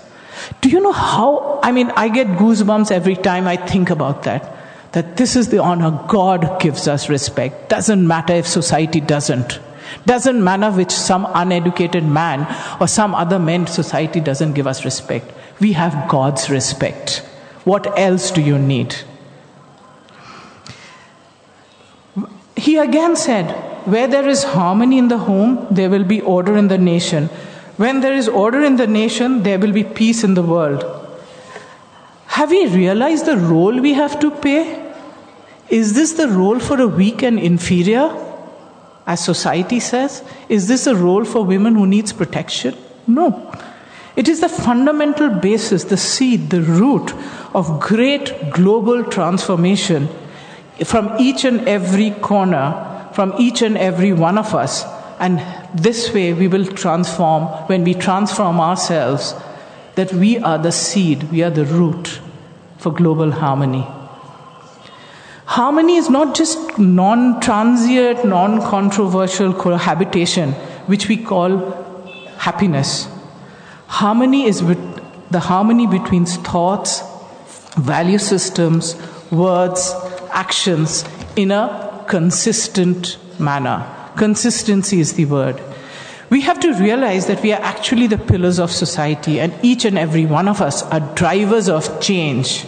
Do 0.60 0.68
you 0.68 0.80
know 0.80 0.92
how? 0.92 1.60
I 1.62 1.72
mean, 1.72 1.90
I 1.96 2.08
get 2.08 2.26
goosebumps 2.26 2.90
every 2.90 3.16
time 3.16 3.46
I 3.46 3.56
think 3.56 3.90
about 3.90 4.24
that. 4.24 4.50
That 4.92 5.16
this 5.16 5.36
is 5.36 5.48
the 5.48 5.58
honor 5.58 5.90
God 6.06 6.60
gives 6.60 6.86
us 6.86 7.08
respect. 7.08 7.68
Doesn't 7.68 8.06
matter 8.06 8.34
if 8.34 8.46
society 8.46 9.00
doesn't. 9.00 9.58
Doesn't 10.06 10.42
matter 10.42 10.70
which 10.70 10.90
some 10.90 11.26
uneducated 11.34 12.04
man 12.04 12.46
or 12.80 12.86
some 12.86 13.14
other 13.14 13.38
man 13.38 13.66
society 13.66 14.20
doesn't 14.20 14.52
give 14.52 14.66
us 14.66 14.84
respect. 14.84 15.32
We 15.60 15.72
have 15.72 16.08
God's 16.08 16.50
respect. 16.50 17.18
What 17.64 17.98
else 17.98 18.30
do 18.30 18.40
you 18.40 18.58
need? 18.58 18.94
He 22.56 22.76
again 22.76 23.16
said, 23.16 23.73
Where 23.84 24.06
there 24.06 24.28
is 24.28 24.44
harmony 24.44 24.98
in 24.98 25.08
the 25.08 25.18
home, 25.18 25.66
there 25.70 25.90
will 25.90 26.04
be 26.04 26.20
order 26.20 26.56
in 26.56 26.68
the 26.68 26.78
nation. 26.78 27.28
When 27.76 28.00
there 28.00 28.14
is 28.14 28.28
order 28.28 28.62
in 28.62 28.76
the 28.76 28.86
nation, 28.86 29.42
there 29.42 29.58
will 29.58 29.72
be 29.72 29.84
peace 29.84 30.24
in 30.24 30.34
the 30.34 30.42
world. 30.42 30.84
Have 32.26 32.50
we 32.50 32.66
realized 32.66 33.26
the 33.26 33.36
role 33.36 33.80
we 33.80 33.94
have 33.94 34.18
to 34.20 34.30
play? 34.30 34.92
Is 35.68 35.94
this 35.94 36.12
the 36.12 36.28
role 36.28 36.58
for 36.58 36.80
a 36.80 36.86
weak 36.86 37.22
and 37.22 37.38
inferior, 37.38 38.10
as 39.06 39.24
society 39.24 39.80
says? 39.80 40.22
Is 40.48 40.68
this 40.68 40.86
a 40.86 40.94
role 40.94 41.24
for 41.24 41.44
women 41.44 41.74
who 41.74 41.86
needs 41.86 42.12
protection? 42.12 42.76
No. 43.06 43.52
It 44.16 44.28
is 44.28 44.40
the 44.40 44.48
fundamental 44.48 45.28
basis, 45.28 45.84
the 45.84 45.96
seed, 45.96 46.50
the 46.50 46.62
root 46.62 47.12
of 47.54 47.80
great 47.80 48.50
global 48.50 49.04
transformation 49.04 50.08
from 50.84 51.14
each 51.18 51.44
and 51.44 51.68
every 51.68 52.12
corner, 52.12 52.93
from 53.14 53.33
each 53.38 53.62
and 53.62 53.78
every 53.78 54.12
one 54.12 54.37
of 54.37 54.54
us. 54.54 54.85
And 55.21 55.40
this 55.75 56.12
way 56.12 56.33
we 56.33 56.49
will 56.49 56.66
transform, 56.66 57.44
when 57.68 57.85
we 57.85 57.94
transform 57.94 58.61
ourselves, 58.61 59.35
that 59.94 60.12
we 60.12 60.38
are 60.38 60.59
the 60.59 60.73
seed, 60.73 61.30
we 61.30 61.42
are 61.42 61.50
the 61.50 61.64
root 61.64 62.21
for 62.78 62.92
global 62.92 63.30
harmony. 63.30 63.87
Harmony 65.47 65.97
is 65.97 66.11
not 66.11 66.35
just 66.35 66.78
non 66.78 67.40
transient, 67.40 68.25
non 68.25 68.61
controversial 68.61 69.52
cohabitation, 69.52 70.52
which 70.87 71.09
we 71.09 71.16
call 71.16 71.59
happiness. 72.38 73.06
Harmony 73.87 74.44
is 74.47 74.62
the 75.30 75.40
harmony 75.40 75.87
between 75.87 76.26
thoughts, 76.26 77.02
value 77.76 78.18
systems, 78.18 78.96
words, 79.31 79.94
actions 80.31 81.05
in 81.37 81.53
a 81.53 81.84
consistent 82.06 83.18
manner. 83.38 83.86
Consistency 84.16 85.00
is 85.00 85.14
the 85.14 85.24
word. 85.24 85.60
We 86.30 86.40
have 86.42 86.58
to 86.60 86.72
realize 86.74 87.26
that 87.26 87.42
we 87.42 87.52
are 87.52 87.60
actually 87.60 88.06
the 88.06 88.18
pillars 88.18 88.58
of 88.58 88.70
society, 88.70 89.40
and 89.40 89.54
each 89.62 89.84
and 89.84 89.98
every 89.98 90.26
one 90.26 90.48
of 90.48 90.60
us 90.60 90.82
are 90.84 91.00
drivers 91.14 91.68
of 91.68 92.00
change. 92.00 92.66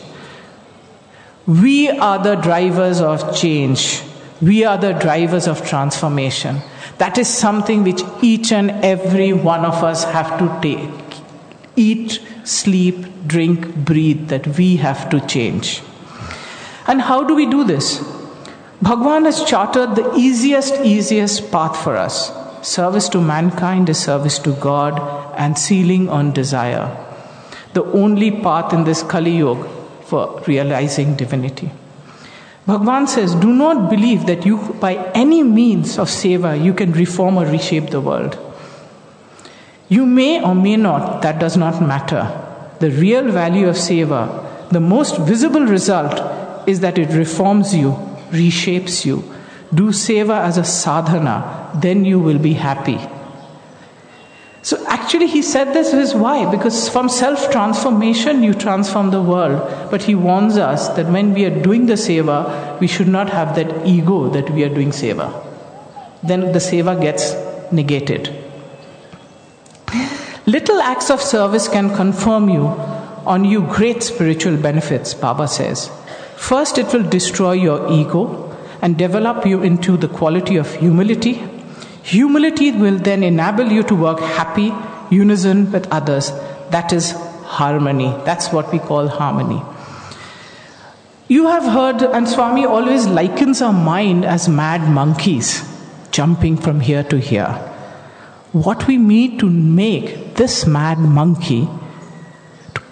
We 1.47 1.89
are 1.91 2.23
the 2.23 2.35
drivers 2.37 3.01
of 3.01 3.37
change. 3.37 4.03
We 4.43 4.65
are 4.65 4.77
the 4.77 4.93
drivers 4.93 5.47
of 5.47 5.67
transformation. 5.67 6.61
That 6.99 7.19
is 7.19 7.29
something 7.29 7.85
which 7.85 8.03
each 8.23 8.53
and 8.53 8.71
every 8.85 9.33
one 9.33 9.65
of 9.65 9.83
us 9.83 10.05
have 10.05 10.39
to 10.39 10.59
take. 10.61 11.21
Eat, 11.77 12.21
sleep, 12.45 13.07
drink, 13.27 13.75
breathe, 13.75 14.29
that 14.29 14.47
we 14.59 14.77
have 14.77 15.09
to 15.11 15.21
change. 15.27 15.83
And 16.87 17.01
how 17.01 17.25
do 17.25 17.35
we 17.35 17.47
do 17.47 17.65
this? 17.65 18.16
Bhagwan 18.83 19.25
has 19.25 19.43
charted 19.45 19.95
the 19.97 20.13
easiest, 20.15 20.75
easiest 20.83 21.51
path 21.51 21.83
for 21.83 21.97
us. 21.97 22.31
Service 22.61 23.09
to 23.11 23.21
mankind 23.21 23.89
is 23.89 23.99
service 23.99 24.39
to 24.41 24.53
God 24.53 25.01
and 25.39 25.59
ceiling 25.59 26.09
on 26.11 26.33
desire. 26.33 26.95
The 27.73 27.85
only 27.85 28.31
path 28.31 28.75
in 28.75 28.85
this 28.85 29.03
Kali 29.03 29.37
Yuga 29.37 29.69
for 30.05 30.43
realizing 30.47 31.17
divinity. 31.17 31.71
Bhagwan 32.67 33.07
says, 33.07 33.35
Do 33.35 33.53
not 33.53 33.89
believe 33.89 34.27
that 34.27 34.45
you, 34.45 34.59
by 34.81 34.97
any 35.15 35.43
means 35.43 35.99
of 35.99 36.09
seva, 36.09 36.63
you 36.63 36.75
can 36.75 36.93
reform 36.93 37.39
or 37.39 37.47
reshape 37.47 37.91
the 37.91 38.01
world. 38.01 38.39
You 39.89 40.05
may 40.05 40.43
or 40.43 40.55
may 40.55 40.77
not, 40.77 41.23
that 41.23 41.39
does 41.39 41.57
not 41.57 41.81
matter. 41.81 42.25
The 42.81 42.91
real 42.91 43.31
value 43.31 43.69
of 43.69 43.77
seva, 43.77 44.69
the 44.71 44.81
most 44.81 45.19
visible 45.19 45.65
result, 45.65 46.69
is 46.69 46.81
that 46.81 46.99
it 46.99 47.11
reforms 47.11 47.75
you, 47.75 48.06
reshapes 48.31 49.05
you. 49.05 49.25
Do 49.75 49.89
seva 49.89 50.41
as 50.41 50.59
a 50.59 50.65
sadhana, 50.65 51.71
then 51.75 52.05
you 52.05 52.19
will 52.19 52.39
be 52.39 52.55
happy. 52.55 52.99
So 54.63 54.85
actually, 54.89 55.29
he 55.29 55.43
said 55.43 55.75
this 55.75 55.93
is 55.93 56.13
why? 56.13 56.51
Because 56.51 56.89
from 56.89 57.09
self 57.09 57.51
transformation, 57.53 58.43
you 58.43 58.53
transform 58.53 59.11
the 59.11 59.23
world. 59.23 59.91
But 59.91 60.03
he 60.03 60.17
warns 60.17 60.57
us 60.57 60.89
that 60.97 61.07
when 61.07 61.35
we 61.35 61.45
are 61.45 61.63
doing 61.63 61.87
the 61.87 61.95
seva, 61.95 62.81
we 62.81 62.89
should 62.89 63.07
not 63.07 63.31
have 63.31 63.55
that 63.55 63.87
ego 63.87 64.29
that 64.31 64.51
we 64.51 64.65
are 64.65 64.69
doing 64.69 64.91
seva. 64.91 65.31
Then 66.23 66.53
the 66.53 66.59
seva 66.59 67.01
gets 67.01 67.33
negated. 67.71 68.35
Little 70.47 70.81
acts 70.81 71.11
of 71.11 71.21
service 71.21 71.69
can 71.69 71.95
confirm 71.95 72.49
you 72.49 72.67
on 73.27 73.45
you 73.45 73.63
great 73.63 74.03
spiritual 74.03 74.57
benefits, 74.57 75.15
Baba 75.15 75.49
says. 75.49 75.91
First, 76.37 76.79
it 76.79 76.93
will 76.93 77.03
destroy 77.03 77.53
your 77.53 77.91
ego 77.93 78.57
and 78.83 78.97
develop 78.97 79.47
you 79.47 79.63
into 79.63 79.97
the 79.97 80.09
quality 80.09 80.57
of 80.57 80.73
humility. 80.77 81.43
Humility 82.03 82.71
will 82.73 82.99
then 82.99 83.23
enable 83.23 83.67
you 83.67 83.83
to 83.85 83.95
work 83.95 84.21
happy, 84.21 84.73
unison 85.11 85.73
with 85.73 85.91
others. 85.91 86.31
That 86.71 86.93
is 86.93 87.13
harmony. 87.45 88.15
That's 88.25 88.53
what 88.53 88.71
we 88.73 88.79
call 88.79 89.09
harmony. 89.09 89.63
You 91.29 91.47
have 91.47 91.65
heard, 91.65 92.03
and 92.03 92.29
Swami 92.29 92.65
always 92.65 93.07
likens 93.07 93.61
our 93.61 93.73
mind 93.73 94.25
as 94.25 94.49
mad 94.49 94.89
monkeys 94.89 95.65
jumping 96.13 96.57
from 96.57 96.81
here 96.81 97.03
to 97.03 97.19
here. 97.19 97.53
What 98.53 98.87
we 98.87 98.97
need 98.97 99.41
to 99.41 99.51
make 99.51 100.37
this 100.37 100.67
mad 100.67 100.99
monkey 100.99 101.69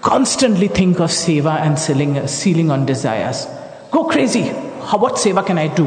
constantly 0.05 0.69
think 0.69 1.01
of 1.01 1.11
seva 1.11 1.59
and 1.61 1.79
ceiling, 1.79 2.19
uh, 2.19 2.27
ceiling 2.27 2.71
on 2.71 2.85
desires. 2.85 3.47
Go 3.91 4.05
crazy. 4.05 4.43
How, 4.89 4.99
what 4.99 5.15
seva 5.15 5.45
can 5.45 5.59
I 5.59 5.69
do? 5.69 5.87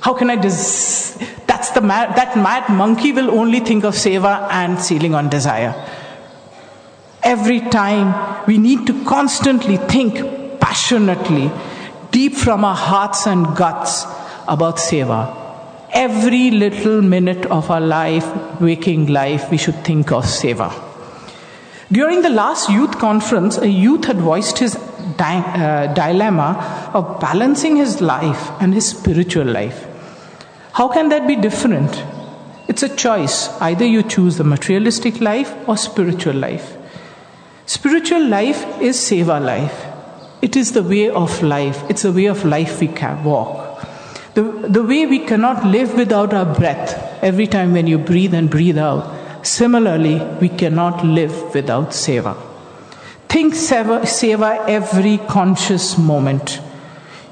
How 0.00 0.12
can 0.12 0.30
I 0.30 0.36
des- 0.36 1.16
That's 1.46 1.70
the 1.70 1.80
mad, 1.80 2.14
that 2.16 2.36
mad 2.36 2.68
monkey 2.68 3.12
will 3.12 3.30
only 3.30 3.60
think 3.60 3.84
of 3.84 3.94
seva 3.94 4.48
and 4.50 4.78
ceiling 4.78 5.14
on 5.14 5.30
desire. 5.30 5.72
Every 7.22 7.60
time 7.60 8.44
we 8.46 8.58
need 8.58 8.86
to 8.88 9.04
constantly 9.04 9.76
think 9.78 10.60
passionately, 10.60 11.50
deep 12.10 12.34
from 12.34 12.64
our 12.64 12.74
hearts 12.74 13.26
and 13.26 13.56
guts 13.56 14.04
about 14.46 14.76
seva. 14.76 15.38
Every 15.92 16.50
little 16.50 17.00
minute 17.00 17.46
of 17.46 17.70
our 17.70 17.80
life, 17.80 18.26
waking 18.60 19.06
life, 19.06 19.50
we 19.50 19.56
should 19.56 19.84
think 19.84 20.10
of 20.12 20.24
seva. 20.24 20.91
During 21.92 22.22
the 22.22 22.30
last 22.30 22.70
youth 22.70 22.98
conference, 22.98 23.58
a 23.58 23.68
youth 23.68 24.06
had 24.06 24.16
voiced 24.16 24.58
his 24.58 24.76
di- 25.18 25.38
uh, 25.38 25.92
dilemma 25.92 26.90
of 26.94 27.20
balancing 27.20 27.76
his 27.76 28.00
life 28.00 28.50
and 28.60 28.72
his 28.72 28.88
spiritual 28.88 29.44
life. 29.44 29.86
How 30.72 30.88
can 30.88 31.10
that 31.10 31.26
be 31.26 31.36
different? 31.36 32.02
It's 32.66 32.82
a 32.82 32.88
choice. 32.88 33.50
Either 33.60 33.84
you 33.84 34.02
choose 34.02 34.38
the 34.38 34.44
materialistic 34.44 35.20
life 35.20 35.54
or 35.68 35.76
spiritual 35.76 36.34
life. 36.34 36.78
Spiritual 37.66 38.26
life 38.26 38.64
is 38.80 38.96
seva 38.96 39.38
life. 39.44 39.84
It 40.40 40.56
is 40.56 40.72
the 40.72 40.82
way 40.82 41.10
of 41.10 41.42
life. 41.42 41.84
It's 41.90 42.02
the 42.02 42.12
way 42.12 42.24
of 42.26 42.42
life 42.46 42.80
we 42.80 42.88
can 42.88 43.22
walk. 43.22 43.84
The, 44.32 44.42
the 44.42 44.82
way 44.82 45.04
we 45.04 45.18
cannot 45.18 45.66
live 45.66 45.94
without 45.94 46.32
our 46.32 46.46
breath 46.54 47.22
every 47.22 47.46
time 47.46 47.74
when 47.74 47.86
you 47.86 47.98
breathe 47.98 48.32
and 48.32 48.48
breathe 48.48 48.78
out, 48.78 49.21
similarly, 49.42 50.18
we 50.40 50.48
cannot 50.48 51.04
live 51.04 51.54
without 51.54 51.90
seva. 51.90 52.36
Think 53.28 53.54
seva, 53.54 54.00
seva 54.02 54.68
every 54.68 55.18
conscious 55.18 55.96
moment. 55.98 56.60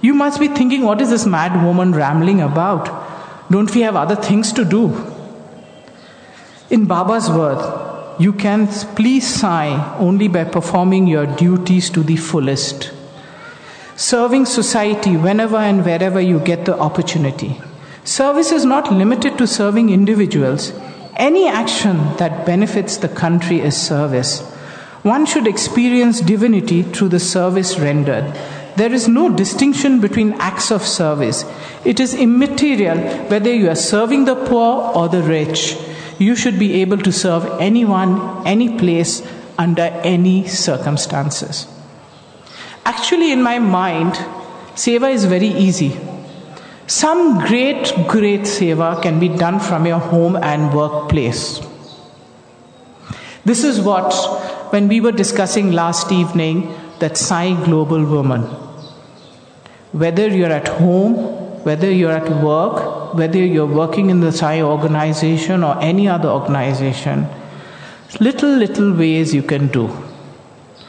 You 0.01 0.15
must 0.15 0.41
be 0.41 0.49
thinking, 0.49 0.83
what 0.83 1.01
is 1.01 1.11
this 1.11 1.27
mad 1.27 1.65
woman 1.65 1.93
rambling 1.93 2.41
about? 2.41 2.89
Don't 3.51 3.75
we 3.75 3.83
have 3.83 3.97
other 3.97 4.17
things 4.17 4.53
to 4.55 4.65
do? 4.65 4.85
In 6.71 6.87
Baba's 6.87 7.29
word, 7.29 7.61
you 8.21 8.33
can 8.33 8.67
please 8.95 9.27
Sai 9.27 9.97
only 9.99 10.29
by 10.29 10.45
performing 10.45 11.07
your 11.07 11.27
duties 11.27 11.91
to 11.91 12.03
the 12.03 12.17
fullest. 12.17 12.93
Serving 13.97 14.47
society 14.47 15.17
whenever 15.17 15.57
and 15.57 15.85
wherever 15.85 16.21
you 16.21 16.39
get 16.41 16.65
the 16.65 16.79
opportunity. 16.79 17.61
Service 18.05 18.53
is 18.53 18.65
not 18.65 18.93
limited 18.93 19.37
to 19.37 19.47
serving 19.47 19.91
individuals. 19.91 20.73
Any 21.17 21.49
action 21.49 22.17
that 22.17 22.47
benefits 22.47 22.97
the 22.97 23.09
country 23.09 23.61
is 23.61 23.77
service. 23.77 24.41
One 25.03 25.27
should 25.27 25.47
experience 25.47 26.21
divinity 26.21 26.83
through 26.83 27.09
the 27.09 27.21
service 27.21 27.79
rendered. 27.79 28.35
There 28.77 28.93
is 28.93 29.09
no 29.09 29.29
distinction 29.29 30.01
between 30.01 30.35
acts 30.35 30.71
of 30.71 30.83
service. 30.83 31.45
It 31.85 32.01
is 32.01 32.15
immaterial 32.15 32.99
whether 33.29 33.53
you 33.53 33.69
are 33.71 33.75
serving 33.75 34.25
the 34.25 34.37
poor 34.37 34.93
or 34.95 35.09
the 35.09 35.23
rich 35.23 35.77
you 36.21 36.37
should 36.37 36.59
be 36.59 36.83
able 36.83 36.99
to 36.99 37.11
serve 37.11 37.47
anyone, 37.61 38.47
any 38.47 38.79
place, 38.79 39.27
under 39.59 39.89
any 40.15 40.47
circumstances. 40.47 41.67
Actually, 42.85 43.33
in 43.33 43.43
my 43.43 43.59
mind, 43.59 44.13
seva 44.75 45.11
is 45.11 45.25
very 45.25 45.49
easy. 45.49 45.97
Some 46.91 47.39
great, 47.47 47.95
great 48.09 48.41
seva 48.53 49.01
can 49.01 49.21
be 49.21 49.29
done 49.29 49.61
from 49.61 49.87
your 49.87 50.01
home 50.01 50.35
and 50.35 50.75
workplace. 50.75 51.61
This 53.45 53.63
is 53.63 53.81
what, 53.81 54.13
when 54.73 54.89
we 54.89 55.01
were 55.01 55.13
discussing 55.13 55.71
last 55.71 56.11
evening, 56.11 56.75
that 56.99 57.17
Sai 57.17 57.55
Global 57.65 58.05
Woman. 58.05 58.43
Whether 59.93 60.27
you're 60.37 60.51
at 60.51 60.67
home, 60.67 61.15
whether 61.63 61.89
you're 61.89 62.11
at 62.11 62.29
work, 62.43 63.15
whether 63.15 63.39
you're 63.39 63.67
working 63.67 64.11
in 64.11 64.19
the 64.19 64.33
Sai 64.33 64.61
organization 64.61 65.63
or 65.63 65.81
any 65.81 66.09
other 66.09 66.29
organization, 66.29 67.29
little, 68.19 68.51
little 68.51 68.93
ways 68.97 69.33
you 69.33 69.45
can 69.45 69.69
do. 69.69 69.89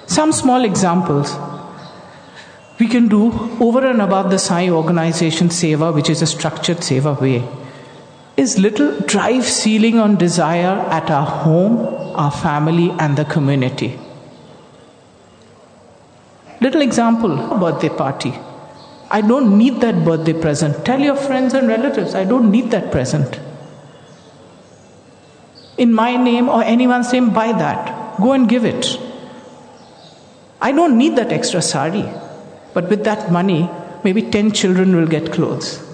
Some 0.08 0.32
small 0.32 0.66
examples 0.66 1.38
we 2.82 2.88
can 2.88 3.08
do 3.08 3.24
over 3.64 3.86
and 3.88 4.02
above 4.02 4.30
the 4.32 4.38
Sai 4.44 4.70
organization 4.70 5.50
seva, 5.50 5.94
which 5.94 6.10
is 6.10 6.22
a 6.24 6.28
structured 6.30 6.78
seva 6.78 7.12
way, 7.24 7.48
is 8.44 8.58
little 8.58 9.00
drive 9.02 9.44
ceiling 9.46 10.00
on 10.00 10.16
desire 10.16 10.78
at 11.00 11.12
our 11.12 11.28
home, 11.42 11.76
our 12.16 12.32
family, 12.32 12.90
and 12.98 13.20
the 13.20 13.26
community. 13.34 13.90
Little 16.60 16.82
example 16.82 17.36
birthday 17.60 17.90
party. 17.90 18.34
I 19.12 19.22
don't 19.22 19.58
need 19.60 19.80
that 19.82 20.04
birthday 20.04 20.34
present. 20.34 20.84
Tell 20.84 21.00
your 21.00 21.16
friends 21.28 21.54
and 21.54 21.68
relatives, 21.68 22.16
I 22.16 22.24
don't 22.24 22.50
need 22.50 22.72
that 22.72 22.92
present. 22.92 23.40
In 25.78 25.94
my 25.94 26.16
name 26.16 26.50
or 26.50 26.64
anyone's 26.64 27.14
name, 27.14 27.32
buy 27.32 27.52
that. 27.52 28.18
Go 28.20 28.34
and 28.34 28.50
give 28.50 28.66
it. 28.66 28.92
I 30.62 30.72
don't 30.72 30.98
need 30.98 31.16
that 31.18 31.32
extra 31.32 31.62
sari. 31.62 32.06
But 32.74 32.90
with 32.90 33.04
that 33.04 33.32
money, 33.32 33.70
maybe 34.04 34.22
10 34.22 34.52
children 34.52 34.96
will 34.96 35.08
get 35.08 35.32
clothes. 35.32 35.86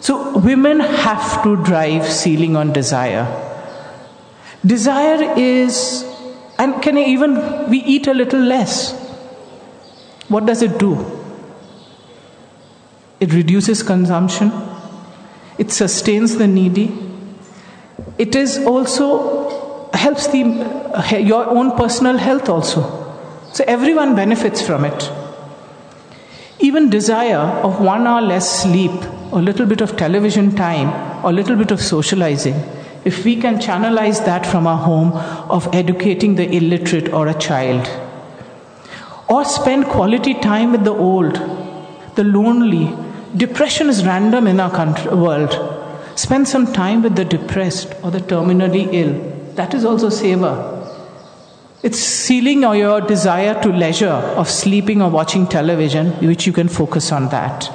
So 0.00 0.38
women 0.38 0.80
have 0.80 1.42
to 1.42 1.56
drive 1.64 2.06
ceiling 2.06 2.56
on 2.56 2.72
desire. 2.72 3.26
Desire 4.64 5.34
is, 5.36 6.04
and 6.58 6.80
can 6.82 6.96
even, 6.98 7.68
we 7.70 7.78
eat 7.78 8.06
a 8.06 8.14
little 8.14 8.40
less. 8.40 8.94
What 10.28 10.46
does 10.46 10.62
it 10.62 10.78
do? 10.78 10.94
It 13.20 13.32
reduces 13.32 13.82
consumption. 13.82 14.52
It 15.58 15.70
sustains 15.70 16.36
the 16.36 16.46
needy. 16.46 16.98
It 18.18 18.34
is 18.34 18.58
also 18.58 19.90
helps 19.92 20.26
the, 20.28 21.20
your 21.20 21.46
own 21.46 21.76
personal 21.76 22.18
health 22.18 22.48
also. 22.48 22.82
So 23.52 23.64
everyone 23.66 24.14
benefits 24.14 24.60
from 24.60 24.84
it. 24.84 25.10
Even 26.58 26.90
desire 26.90 27.44
of 27.62 27.80
one 27.80 28.06
hour 28.06 28.22
less 28.22 28.62
sleep, 28.62 28.92
a 29.32 29.42
little 29.48 29.66
bit 29.66 29.80
of 29.80 29.96
television 29.96 30.54
time, 30.54 30.88
a 31.24 31.32
little 31.32 31.56
bit 31.56 31.70
of 31.70 31.80
socializing, 31.80 32.54
if 33.04 33.24
we 33.24 33.36
can 33.36 33.58
channelize 33.58 34.24
that 34.24 34.46
from 34.46 34.66
our 34.66 34.78
home 34.78 35.12
of 35.50 35.68
educating 35.74 36.34
the 36.34 36.48
illiterate 36.56 37.12
or 37.12 37.28
a 37.28 37.34
child, 37.34 37.86
or 39.28 39.44
spend 39.44 39.84
quality 39.86 40.34
time 40.34 40.72
with 40.72 40.84
the 40.84 40.92
old, 40.92 41.34
the 42.14 42.24
lonely, 42.24 42.96
Depression 43.36 43.90
is 43.90 44.06
random 44.06 44.46
in 44.46 44.60
our 44.60 44.70
country, 44.70 45.10
world. 45.12 45.52
Spend 46.14 46.48
some 46.48 46.72
time 46.72 47.02
with 47.02 47.16
the 47.16 47.24
depressed 47.24 47.92
or 48.02 48.10
the 48.10 48.20
terminally 48.20 48.88
ill. 48.92 49.12
That 49.56 49.74
is 49.74 49.84
also 49.84 50.08
seva. 50.08 50.75
It's 51.86 52.00
ceiling 52.00 52.62
your 52.62 53.00
desire 53.00 53.54
to 53.62 53.68
leisure 53.68 54.18
of 54.40 54.50
sleeping 54.50 55.00
or 55.00 55.08
watching 55.08 55.46
television, 55.46 56.08
which 56.26 56.44
you 56.44 56.52
can 56.52 56.68
focus 56.68 57.12
on 57.12 57.28
that. 57.28 57.70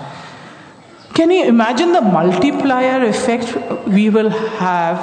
Can 1.13 1.31
you 1.31 1.45
imagine 1.45 1.93
the 1.93 2.01
multiplier 2.01 3.05
effect 3.05 3.55
we 3.87 4.09
will 4.09 4.29
have 4.29 4.97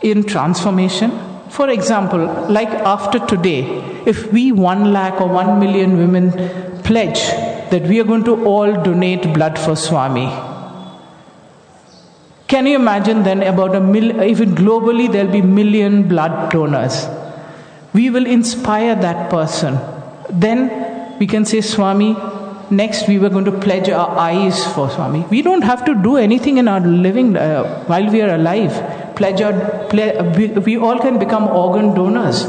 in 0.00 0.24
transformation? 0.24 1.10
For 1.50 1.68
example, 1.68 2.24
like 2.48 2.70
after 2.94 3.18
today, 3.18 3.60
if 4.06 4.32
we 4.32 4.50
one 4.50 4.94
lakh 4.94 5.20
or 5.20 5.28
one 5.28 5.58
million 5.58 5.98
women 5.98 6.32
pledge 6.84 7.20
that 7.70 7.82
we 7.82 8.00
are 8.00 8.04
going 8.04 8.24
to 8.24 8.46
all 8.46 8.72
donate 8.82 9.34
blood 9.34 9.58
for 9.58 9.76
Swami. 9.76 10.30
Can 12.48 12.64
you 12.66 12.76
imagine 12.76 13.24
then 13.24 13.42
about 13.42 13.76
a 13.76 13.80
million, 13.80 14.22
even 14.22 14.54
globally, 14.54 15.12
there'll 15.12 15.30
be 15.30 15.42
million 15.42 16.08
blood 16.08 16.50
donors. 16.50 17.06
We 17.96 18.10
will 18.10 18.26
inspire 18.26 18.94
that 18.94 19.30
person. 19.30 19.78
Then 20.28 21.18
we 21.18 21.26
can 21.26 21.44
say, 21.46 21.60
Swami, 21.62 22.14
next 22.70 23.08
we 23.08 23.18
were 23.18 23.30
going 23.30 23.46
to 23.46 23.58
pledge 23.66 23.88
our 23.88 24.10
eyes 24.18 24.66
for 24.74 24.90
Swami. 24.90 25.20
We 25.30 25.40
don't 25.40 25.62
have 25.62 25.84
to 25.86 25.94
do 25.94 26.16
anything 26.16 26.58
in 26.58 26.68
our 26.68 26.80
living 26.80 27.36
uh, 27.36 27.84
while 27.84 28.10
we 28.10 28.20
are 28.20 28.34
alive. 28.34 28.74
Pledge 29.16 29.40
our, 29.40 29.54
ple- 29.88 30.32
we, 30.36 30.48
we 30.48 30.76
all 30.76 30.98
can 30.98 31.18
become 31.18 31.48
organ 31.48 31.94
donors. 31.94 32.44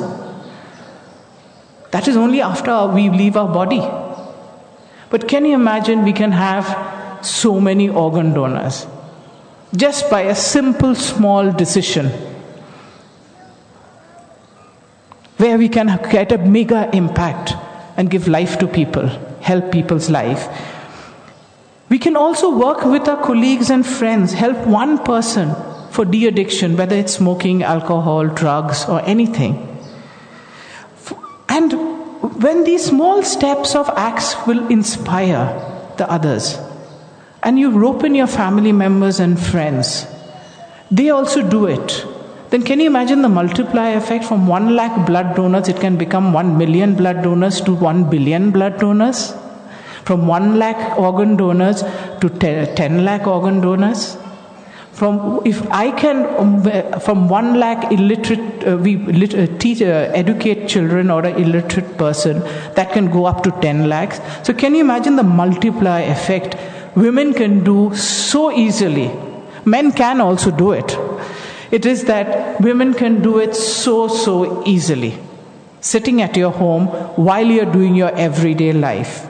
That 1.92 2.10
is 2.10 2.18
only 2.18 2.42
after 2.42 2.88
we 2.88 3.10
leave 3.10 3.38
our 3.38 3.48
body. 3.48 3.82
But 5.10 5.30
can 5.30 5.46
you 5.46 5.54
imagine 5.56 6.04
we 6.04 6.14
can 6.14 6.34
have 6.34 7.26
so 7.26 7.60
many 7.60 7.90
organ 7.90 8.34
donors 8.34 8.86
just 9.76 10.10
by 10.10 10.22
a 10.22 10.36
simple 10.36 10.94
small 10.96 11.52
decision 11.52 12.12
where 15.38 15.58
we 15.58 15.70
can 15.70 15.88
get 16.10 16.32
a 16.32 16.38
mega 16.38 16.90
impact 16.94 17.54
and 17.96 18.10
give 18.10 18.28
life 18.28 18.58
to 18.60 18.68
people, 18.68 19.08
help 19.42 19.72
people's 19.72 20.10
life. 20.10 20.48
We 21.90 22.00
can 22.00 22.16
also 22.16 22.58
work 22.58 22.84
with 22.86 23.08
our 23.08 23.24
colleagues 23.24 23.70
and 23.70 23.86
friends, 23.86 24.34
help 24.34 24.58
one 24.68 25.04
person 25.04 25.56
for 25.92 26.06
de 26.06 26.28
addiction, 26.28 26.76
whether 26.76 26.96
it's 26.96 27.14
smoking, 27.14 27.64
alcohol, 27.64 28.28
drugs, 28.28 28.86
or 28.86 29.02
anything. 29.04 29.64
And 31.50 31.72
when 32.42 32.66
these 32.66 32.86
small 32.86 33.24
steps 33.24 33.76
of 33.76 33.90
acts 33.96 34.36
will 34.46 34.68
inspire 34.68 35.48
the 35.98 36.10
others, 36.12 36.58
and 37.42 37.58
you 37.58 37.72
rope 37.72 38.04
in 38.04 38.16
your 38.16 38.28
family 38.28 38.72
members 38.72 39.20
and 39.20 39.40
friends, 39.40 40.06
they 40.92 41.10
also 41.10 41.48
do 41.48 41.66
it. 41.68 42.06
Then 42.50 42.64
can 42.64 42.80
you 42.80 42.88
imagine 42.88 43.22
the 43.22 43.30
multiplier 43.30 43.98
effect 43.98 44.24
from 44.24 44.48
1 44.48 44.76
lakh 44.76 45.06
blood 45.06 45.36
donors, 45.36 45.68
it 45.68 45.82
can 45.82 45.98
become 45.98 46.32
1 46.32 46.58
million 46.58 46.96
blood 46.96 47.22
donors 47.22 47.60
to 47.62 47.74
1 47.74 48.10
billion 48.10 48.52
blood 48.52 48.80
donors? 48.80 49.34
From 50.06 50.28
1 50.28 50.58
lakh 50.58 50.98
organ 50.98 51.36
donors 51.36 51.84
to 52.22 52.30
10 52.30 53.04
lakh 53.04 53.28
organ 53.28 53.60
donors? 53.60 54.18
From 54.94 55.42
if 55.46 55.62
I 55.72 55.92
can, 55.92 56.26
um, 56.40 57.00
from 57.02 57.28
one 57.30 57.60
lakh 57.60 57.92
illiterate, 57.92 58.66
uh, 58.66 58.78
we 58.78 58.96
lit, 58.96 59.36
uh, 59.36 59.46
teach, 59.60 59.82
uh, 59.82 60.10
educate 60.22 60.68
children 60.68 61.12
or 61.12 61.24
an 61.24 61.36
illiterate 61.36 61.98
person, 61.98 62.40
that 62.76 62.94
can 62.94 63.12
go 63.12 63.26
up 63.26 63.44
to 63.44 63.52
10 63.62 63.90
lakhs. 63.90 64.20
So 64.42 64.54
can 64.54 64.74
you 64.74 64.82
imagine 64.82 65.18
the 65.18 65.24
multiplier 65.24 66.10
effect? 66.10 66.56
Women 66.96 67.34
can 67.34 67.64
do 67.64 67.94
so 67.94 68.52
easily. 68.52 69.12
Men 69.66 69.92
can 69.92 70.20
also 70.20 70.50
do 70.50 70.72
it. 70.72 70.98
It 71.72 71.86
is 71.86 72.06
that 72.06 72.62
women 72.62 72.94
can 72.94 73.22
do 73.22 73.40
it 73.40 73.56
so, 73.56 74.08
so 74.08 74.64
easily. 74.66 75.18
Sitting 75.82 76.22
at 76.22 76.36
your 76.36 76.52
home 76.52 76.88
while 77.16 77.46
you're 77.46 77.72
doing 77.72 77.96
your 77.96 78.12
everyday 78.16 78.74
life. 78.74 79.28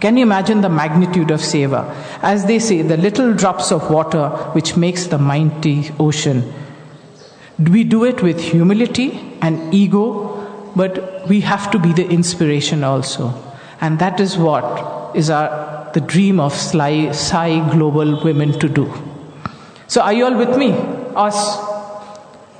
Can 0.00 0.16
you 0.16 0.22
imagine 0.22 0.60
the 0.60 0.68
magnitude 0.68 1.30
of 1.30 1.40
seva? 1.40 1.94
As 2.22 2.46
they 2.46 2.58
say, 2.58 2.82
the 2.82 2.96
little 2.96 3.34
drops 3.34 3.72
of 3.72 3.90
water 3.90 4.28
which 4.52 4.76
makes 4.76 5.06
the 5.06 5.18
mighty 5.18 5.90
ocean. 5.98 6.52
We 7.58 7.84
do 7.84 8.04
it 8.04 8.22
with 8.22 8.40
humility 8.40 9.36
and 9.42 9.74
ego, 9.74 10.72
but 10.74 11.28
we 11.28 11.40
have 11.40 11.70
to 11.72 11.78
be 11.78 11.92
the 11.92 12.08
inspiration 12.08 12.84
also. 12.84 13.34
And 13.80 13.98
that 13.98 14.20
is 14.20 14.38
what 14.38 15.16
is 15.16 15.28
our, 15.28 15.90
the 15.92 16.00
dream 16.00 16.40
of 16.40 16.54
Sai 16.54 17.70
Global 17.70 18.22
Women 18.22 18.58
to 18.60 18.68
do. 18.68 19.09
So, 19.90 20.00
are 20.02 20.12
you 20.12 20.24
all 20.24 20.36
with 20.36 20.56
me? 20.56 20.70
Us? 21.16 21.36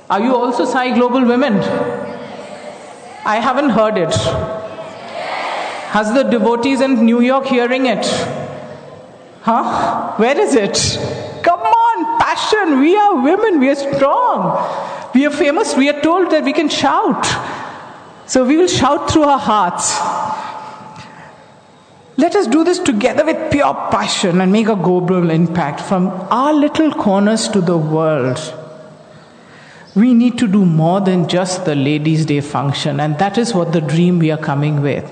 Are 0.09 0.19
you 0.19 0.35
also 0.35 0.65
Sai 0.65 0.93
Global 0.93 1.23
Women? 1.25 1.53
I 3.23 3.37
haven't 3.39 3.69
heard 3.69 3.97
it. 3.97 4.13
Has 5.95 6.13
the 6.13 6.23
devotees 6.23 6.81
in 6.81 7.05
New 7.05 7.21
York 7.21 7.45
hearing 7.45 7.85
it? 7.85 8.05
Huh? 9.43 10.11
Where 10.17 10.37
is 10.37 10.55
it? 10.55 10.75
Come 11.41 11.61
on, 11.61 12.19
passion. 12.19 12.81
We 12.81 12.97
are 12.97 13.23
women. 13.23 13.61
We 13.61 13.69
are 13.69 13.75
strong. 13.75 15.09
We 15.13 15.25
are 15.25 15.31
famous. 15.31 15.73
We 15.77 15.87
are 15.87 16.01
told 16.01 16.31
that 16.31 16.43
we 16.43 16.51
can 16.51 16.67
shout. 16.67 17.25
So 18.25 18.45
we 18.45 18.57
will 18.57 18.67
shout 18.67 19.09
through 19.09 19.23
our 19.23 19.39
hearts. 19.39 19.97
Let 22.21 22.35
us 22.35 22.45
do 22.45 22.63
this 22.63 22.77
together 22.77 23.25
with 23.25 23.51
pure 23.51 23.73
passion 23.89 24.41
and 24.41 24.51
make 24.51 24.67
a 24.67 24.75
global 24.75 25.31
impact 25.31 25.79
from 25.81 26.09
our 26.29 26.53
little 26.53 26.91
corners 26.91 27.47
to 27.47 27.61
the 27.61 27.75
world. 27.75 28.39
We 29.95 30.13
need 30.13 30.37
to 30.37 30.47
do 30.47 30.63
more 30.63 31.01
than 31.01 31.27
just 31.27 31.65
the 31.65 31.73
Ladies' 31.73 32.27
Day 32.27 32.41
function, 32.41 32.99
and 32.99 33.17
that 33.17 33.39
is 33.39 33.55
what 33.55 33.73
the 33.73 33.81
dream 33.81 34.19
we 34.19 34.29
are 34.29 34.37
coming 34.37 34.81
with. 34.81 35.11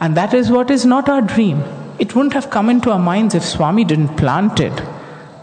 And 0.00 0.16
that 0.16 0.32
is 0.32 0.50
what 0.50 0.70
is 0.70 0.86
not 0.86 1.10
our 1.10 1.20
dream. 1.20 1.62
It 1.98 2.14
wouldn't 2.14 2.32
have 2.32 2.48
come 2.48 2.70
into 2.70 2.90
our 2.90 2.98
minds 2.98 3.34
if 3.34 3.44
Swami 3.44 3.84
didn't 3.84 4.16
plant 4.16 4.58
it. 4.58 4.82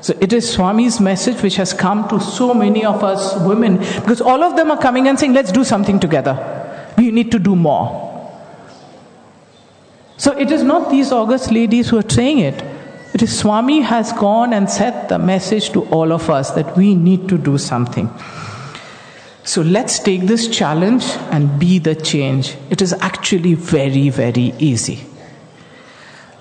So 0.02 0.18
it 0.20 0.34
is 0.34 0.52
Swami's 0.52 1.00
message 1.00 1.44
which 1.44 1.58
has 1.58 1.74
come 1.74 2.08
to 2.10 2.20
so 2.20 2.56
many 2.56 2.84
of 2.86 3.04
us 3.04 3.36
women 3.42 3.78
because 3.78 4.20
all 4.20 4.42
of 4.42 4.56
them 4.56 4.72
are 4.72 4.82
coming 4.82 5.08
and 5.08 5.20
saying, 5.20 5.34
let's 5.34 5.52
do 5.52 5.64
something 5.64 6.00
together. 6.00 6.36
We 6.98 7.12
need 7.12 7.32
to 7.34 7.38
do 7.38 7.56
more. 7.56 8.13
So 10.18 10.38
it 10.38 10.52
is 10.52 10.64
not 10.64 10.90
these 10.90 11.12
august 11.12 11.52
ladies 11.52 11.90
who 11.90 11.98
are 11.98 12.10
saying 12.10 12.40
it. 12.40 12.62
It 13.14 13.22
is 13.22 13.38
Swami 13.40 13.82
has 13.82 14.12
gone 14.14 14.54
and 14.54 14.70
set 14.70 15.10
the 15.10 15.20
message 15.20 15.72
to 15.72 15.84
all 15.86 16.12
of 16.12 16.30
us 16.30 16.52
that 16.52 16.76
we 16.76 16.96
need 16.96 17.30
to 17.30 17.38
do 17.38 17.58
something. 17.58 18.10
So 19.44 19.62
let's 19.62 20.00
take 20.00 20.22
this 20.22 20.48
challenge 20.48 21.04
and 21.32 21.60
be 21.60 21.78
the 21.78 21.96
change. 21.96 22.56
It 22.70 22.82
is 22.82 22.94
actually 22.94 23.56
very, 23.56 24.10
very 24.10 24.54
easy. 24.58 25.06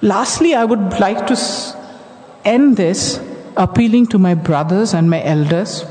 Lastly, 0.01 0.55
I 0.55 0.65
would 0.65 1.01
like 1.01 1.27
to 1.27 1.37
end 2.45 2.77
this 2.77 3.21
appealing 3.57 4.07
to 4.07 4.19
my 4.19 4.35
brothers 4.35 4.95
and 4.95 5.11
my 5.11 5.23
elders 5.23 5.85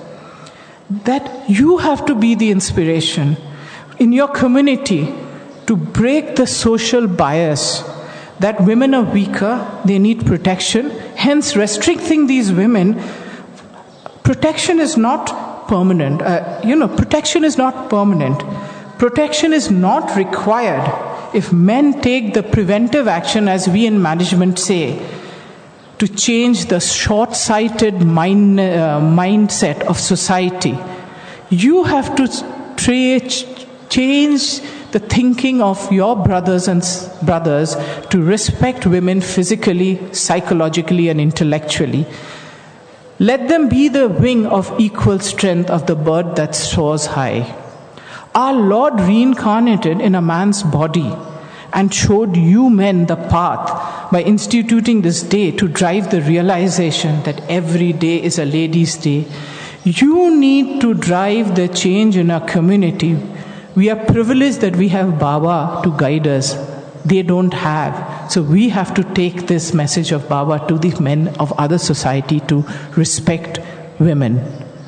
that 0.89 1.50
you 1.50 1.78
have 1.78 2.06
to 2.06 2.15
be 2.15 2.36
the 2.36 2.52
inspiration 2.52 3.38
in 4.00 4.12
your 4.12 4.28
community 4.28 5.13
to 5.72 5.78
break 5.78 6.36
the 6.36 6.46
social 6.46 7.08
bias 7.08 7.82
that 8.40 8.60
women 8.60 8.94
are 8.94 9.04
weaker, 9.04 9.54
they 9.86 9.98
need 9.98 10.26
protection, 10.26 10.90
hence, 11.16 11.56
restricting 11.56 12.28
these 12.28 12.52
women. 12.52 13.02
Protection 14.24 14.82
is 14.82 14.98
not 14.98 15.70
permanent. 15.70 16.22
Uh, 16.22 16.60
you 16.62 16.76
know, 16.76 16.90
protection 16.90 17.46
is 17.46 17.58
not 17.58 17.90
permanent. 17.90 18.44
Protection 18.98 19.54
is 19.54 19.72
not 19.72 20.14
required 20.18 20.86
if 21.34 21.54
men 21.54 22.02
take 22.02 22.34
the 22.34 22.44
preventive 22.44 23.08
action, 23.08 23.48
as 23.48 23.70
we 23.70 23.86
in 23.86 24.02
management 24.02 24.60
say, 24.60 25.00
to 26.00 26.08
change 26.10 26.66
the 26.66 26.82
short 26.82 27.34
sighted 27.34 28.02
mind, 28.02 28.60
uh, 28.60 29.00
mindset 29.00 29.80
of 29.84 29.98
society. 29.98 30.78
You 31.50 31.86
have 31.86 32.14
to 32.18 32.28
tra- 32.76 33.56
change 33.88 34.62
the 34.92 35.00
thinking 35.00 35.62
of 35.62 35.92
your 35.92 36.16
brothers 36.16 36.68
and 36.68 36.84
brothers 37.24 37.76
to 38.10 38.22
respect 38.22 38.86
women 38.86 39.22
physically, 39.22 40.14
psychologically, 40.14 41.10
and 41.10 41.20
intellectually. 41.20 42.06
Let 43.20 43.48
them 43.48 43.70
be 43.70 43.88
the 43.88 44.10
wing 44.10 44.48
of 44.48 44.74
equal 44.80 45.20
strength 45.20 45.70
of 45.70 45.86
the 45.86 45.96
bird 45.96 46.36
that 46.38 46.56
soars 46.56 47.06
high. 47.06 47.56
Our 48.34 48.54
Lord 48.54 49.00
reincarnated 49.00 50.02
in 50.02 50.16
a 50.16 50.22
man's 50.22 50.64
body 50.64 51.14
and 51.74 51.94
showed 51.94 52.36
you 52.36 52.70
men 52.70 53.06
the 53.06 53.16
path 53.16 54.12
by 54.12 54.22
instituting 54.22 55.02
this 55.02 55.22
day 55.22 55.52
to 55.52 55.68
drive 55.68 56.12
the 56.12 56.22
realization 56.22 57.22
that 57.24 57.42
every 57.50 57.94
day 57.94 58.22
is 58.22 58.40
a 58.40 58.46
ladies' 58.46 58.98
day. 58.98 59.26
You 59.84 60.36
need 60.36 60.82
to 60.82 60.94
drive 60.94 61.56
the 61.56 61.68
change 61.68 62.18
in 62.18 62.30
our 62.30 62.46
community. 62.46 63.18
We 63.76 63.90
are 63.90 63.96
privileged 63.96 64.62
that 64.62 64.76
we 64.76 64.90
have 64.90 65.18
Baba 65.20 65.82
to 65.84 65.98
guide 65.98 66.28
us 66.28 66.56
they 67.06 67.24
don't 67.24 67.54
have. 67.54 68.32
So 68.32 68.42
we 68.42 68.70
have 68.70 68.94
to 68.96 69.04
take 69.04 69.48
this 69.48 69.74
message 69.74 70.12
of 70.12 70.28
Baba 70.30 70.66
to 70.68 70.78
the 70.78 71.00
men 71.02 71.30
of 71.40 71.52
other 71.54 71.78
society 71.78 72.40
to 72.42 72.66
respect 72.96 73.60
women. 74.00 74.42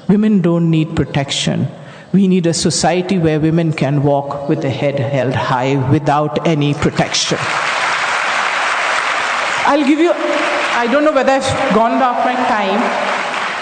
Women 0.07 0.41
don't 0.41 0.69
need 0.69 0.95
protection. 0.95 1.67
We 2.11 2.27
need 2.27 2.45
a 2.45 2.53
society 2.53 3.17
where 3.17 3.39
women 3.39 3.73
can 3.73 4.03
walk 4.03 4.47
with 4.47 4.61
the 4.61 4.69
head 4.69 4.99
held 4.99 5.33
high 5.33 5.75
without 5.91 6.47
any 6.47 6.73
protection. 6.73 7.39
I'll 9.65 9.85
give 9.85 9.99
you, 9.99 10.11
I 10.13 10.87
don't 10.91 11.03
know 11.05 11.13
whether 11.13 11.31
I've 11.31 11.73
gone 11.73 12.01
off 12.01 12.23
my 12.25 12.35
time. 12.35 12.79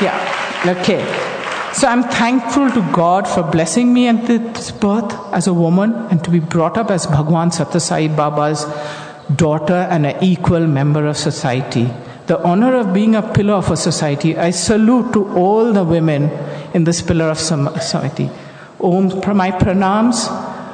Yeah, 0.02 0.76
okay. 0.80 1.41
So 1.74 1.88
I'm 1.88 2.04
thankful 2.04 2.70
to 2.70 2.82
God 2.92 3.28
for 3.28 3.44
blessing 3.44 3.94
me 3.94 4.08
at 4.08 4.28
this 4.28 4.72
birth 4.72 5.14
as 5.34 5.48
a 5.48 5.54
woman 5.54 5.94
and 6.12 6.22
to 6.24 6.30
be 6.30 6.40
brought 6.40 6.78
up 6.78 6.92
as 6.92 7.08
Bhagwan 7.08 7.50
Satyasai 7.50 8.14
Baba's 8.16 8.66
daughter 9.36 9.88
and 9.90 10.06
an 10.06 10.22
equal 10.22 10.68
member 10.68 11.08
of 11.08 11.16
society. 11.18 11.90
The 12.28 12.44
honor 12.44 12.76
of 12.76 12.94
being 12.94 13.16
a 13.16 13.22
pillar 13.22 13.54
of 13.54 13.72
a 13.72 13.78
society, 13.78 14.38
I 14.38 14.52
salute 14.52 15.14
to 15.14 15.34
all 15.34 15.72
the 15.72 15.86
women 15.86 16.30
in 16.74 16.84
this 16.84 17.02
pillar 17.02 17.30
of 17.30 17.40
society. 17.40 18.30
Om, 18.82 19.08
my 19.36 19.52
pranams 19.52 20.28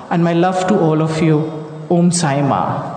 and 0.10 0.24
my 0.24 0.34
love 0.34 0.68
to 0.68 0.80
all 0.80 1.02
of 1.02 1.22
you. 1.22 1.40
Om 1.92 2.12
Sai 2.12 2.42
Ma. 2.42 2.97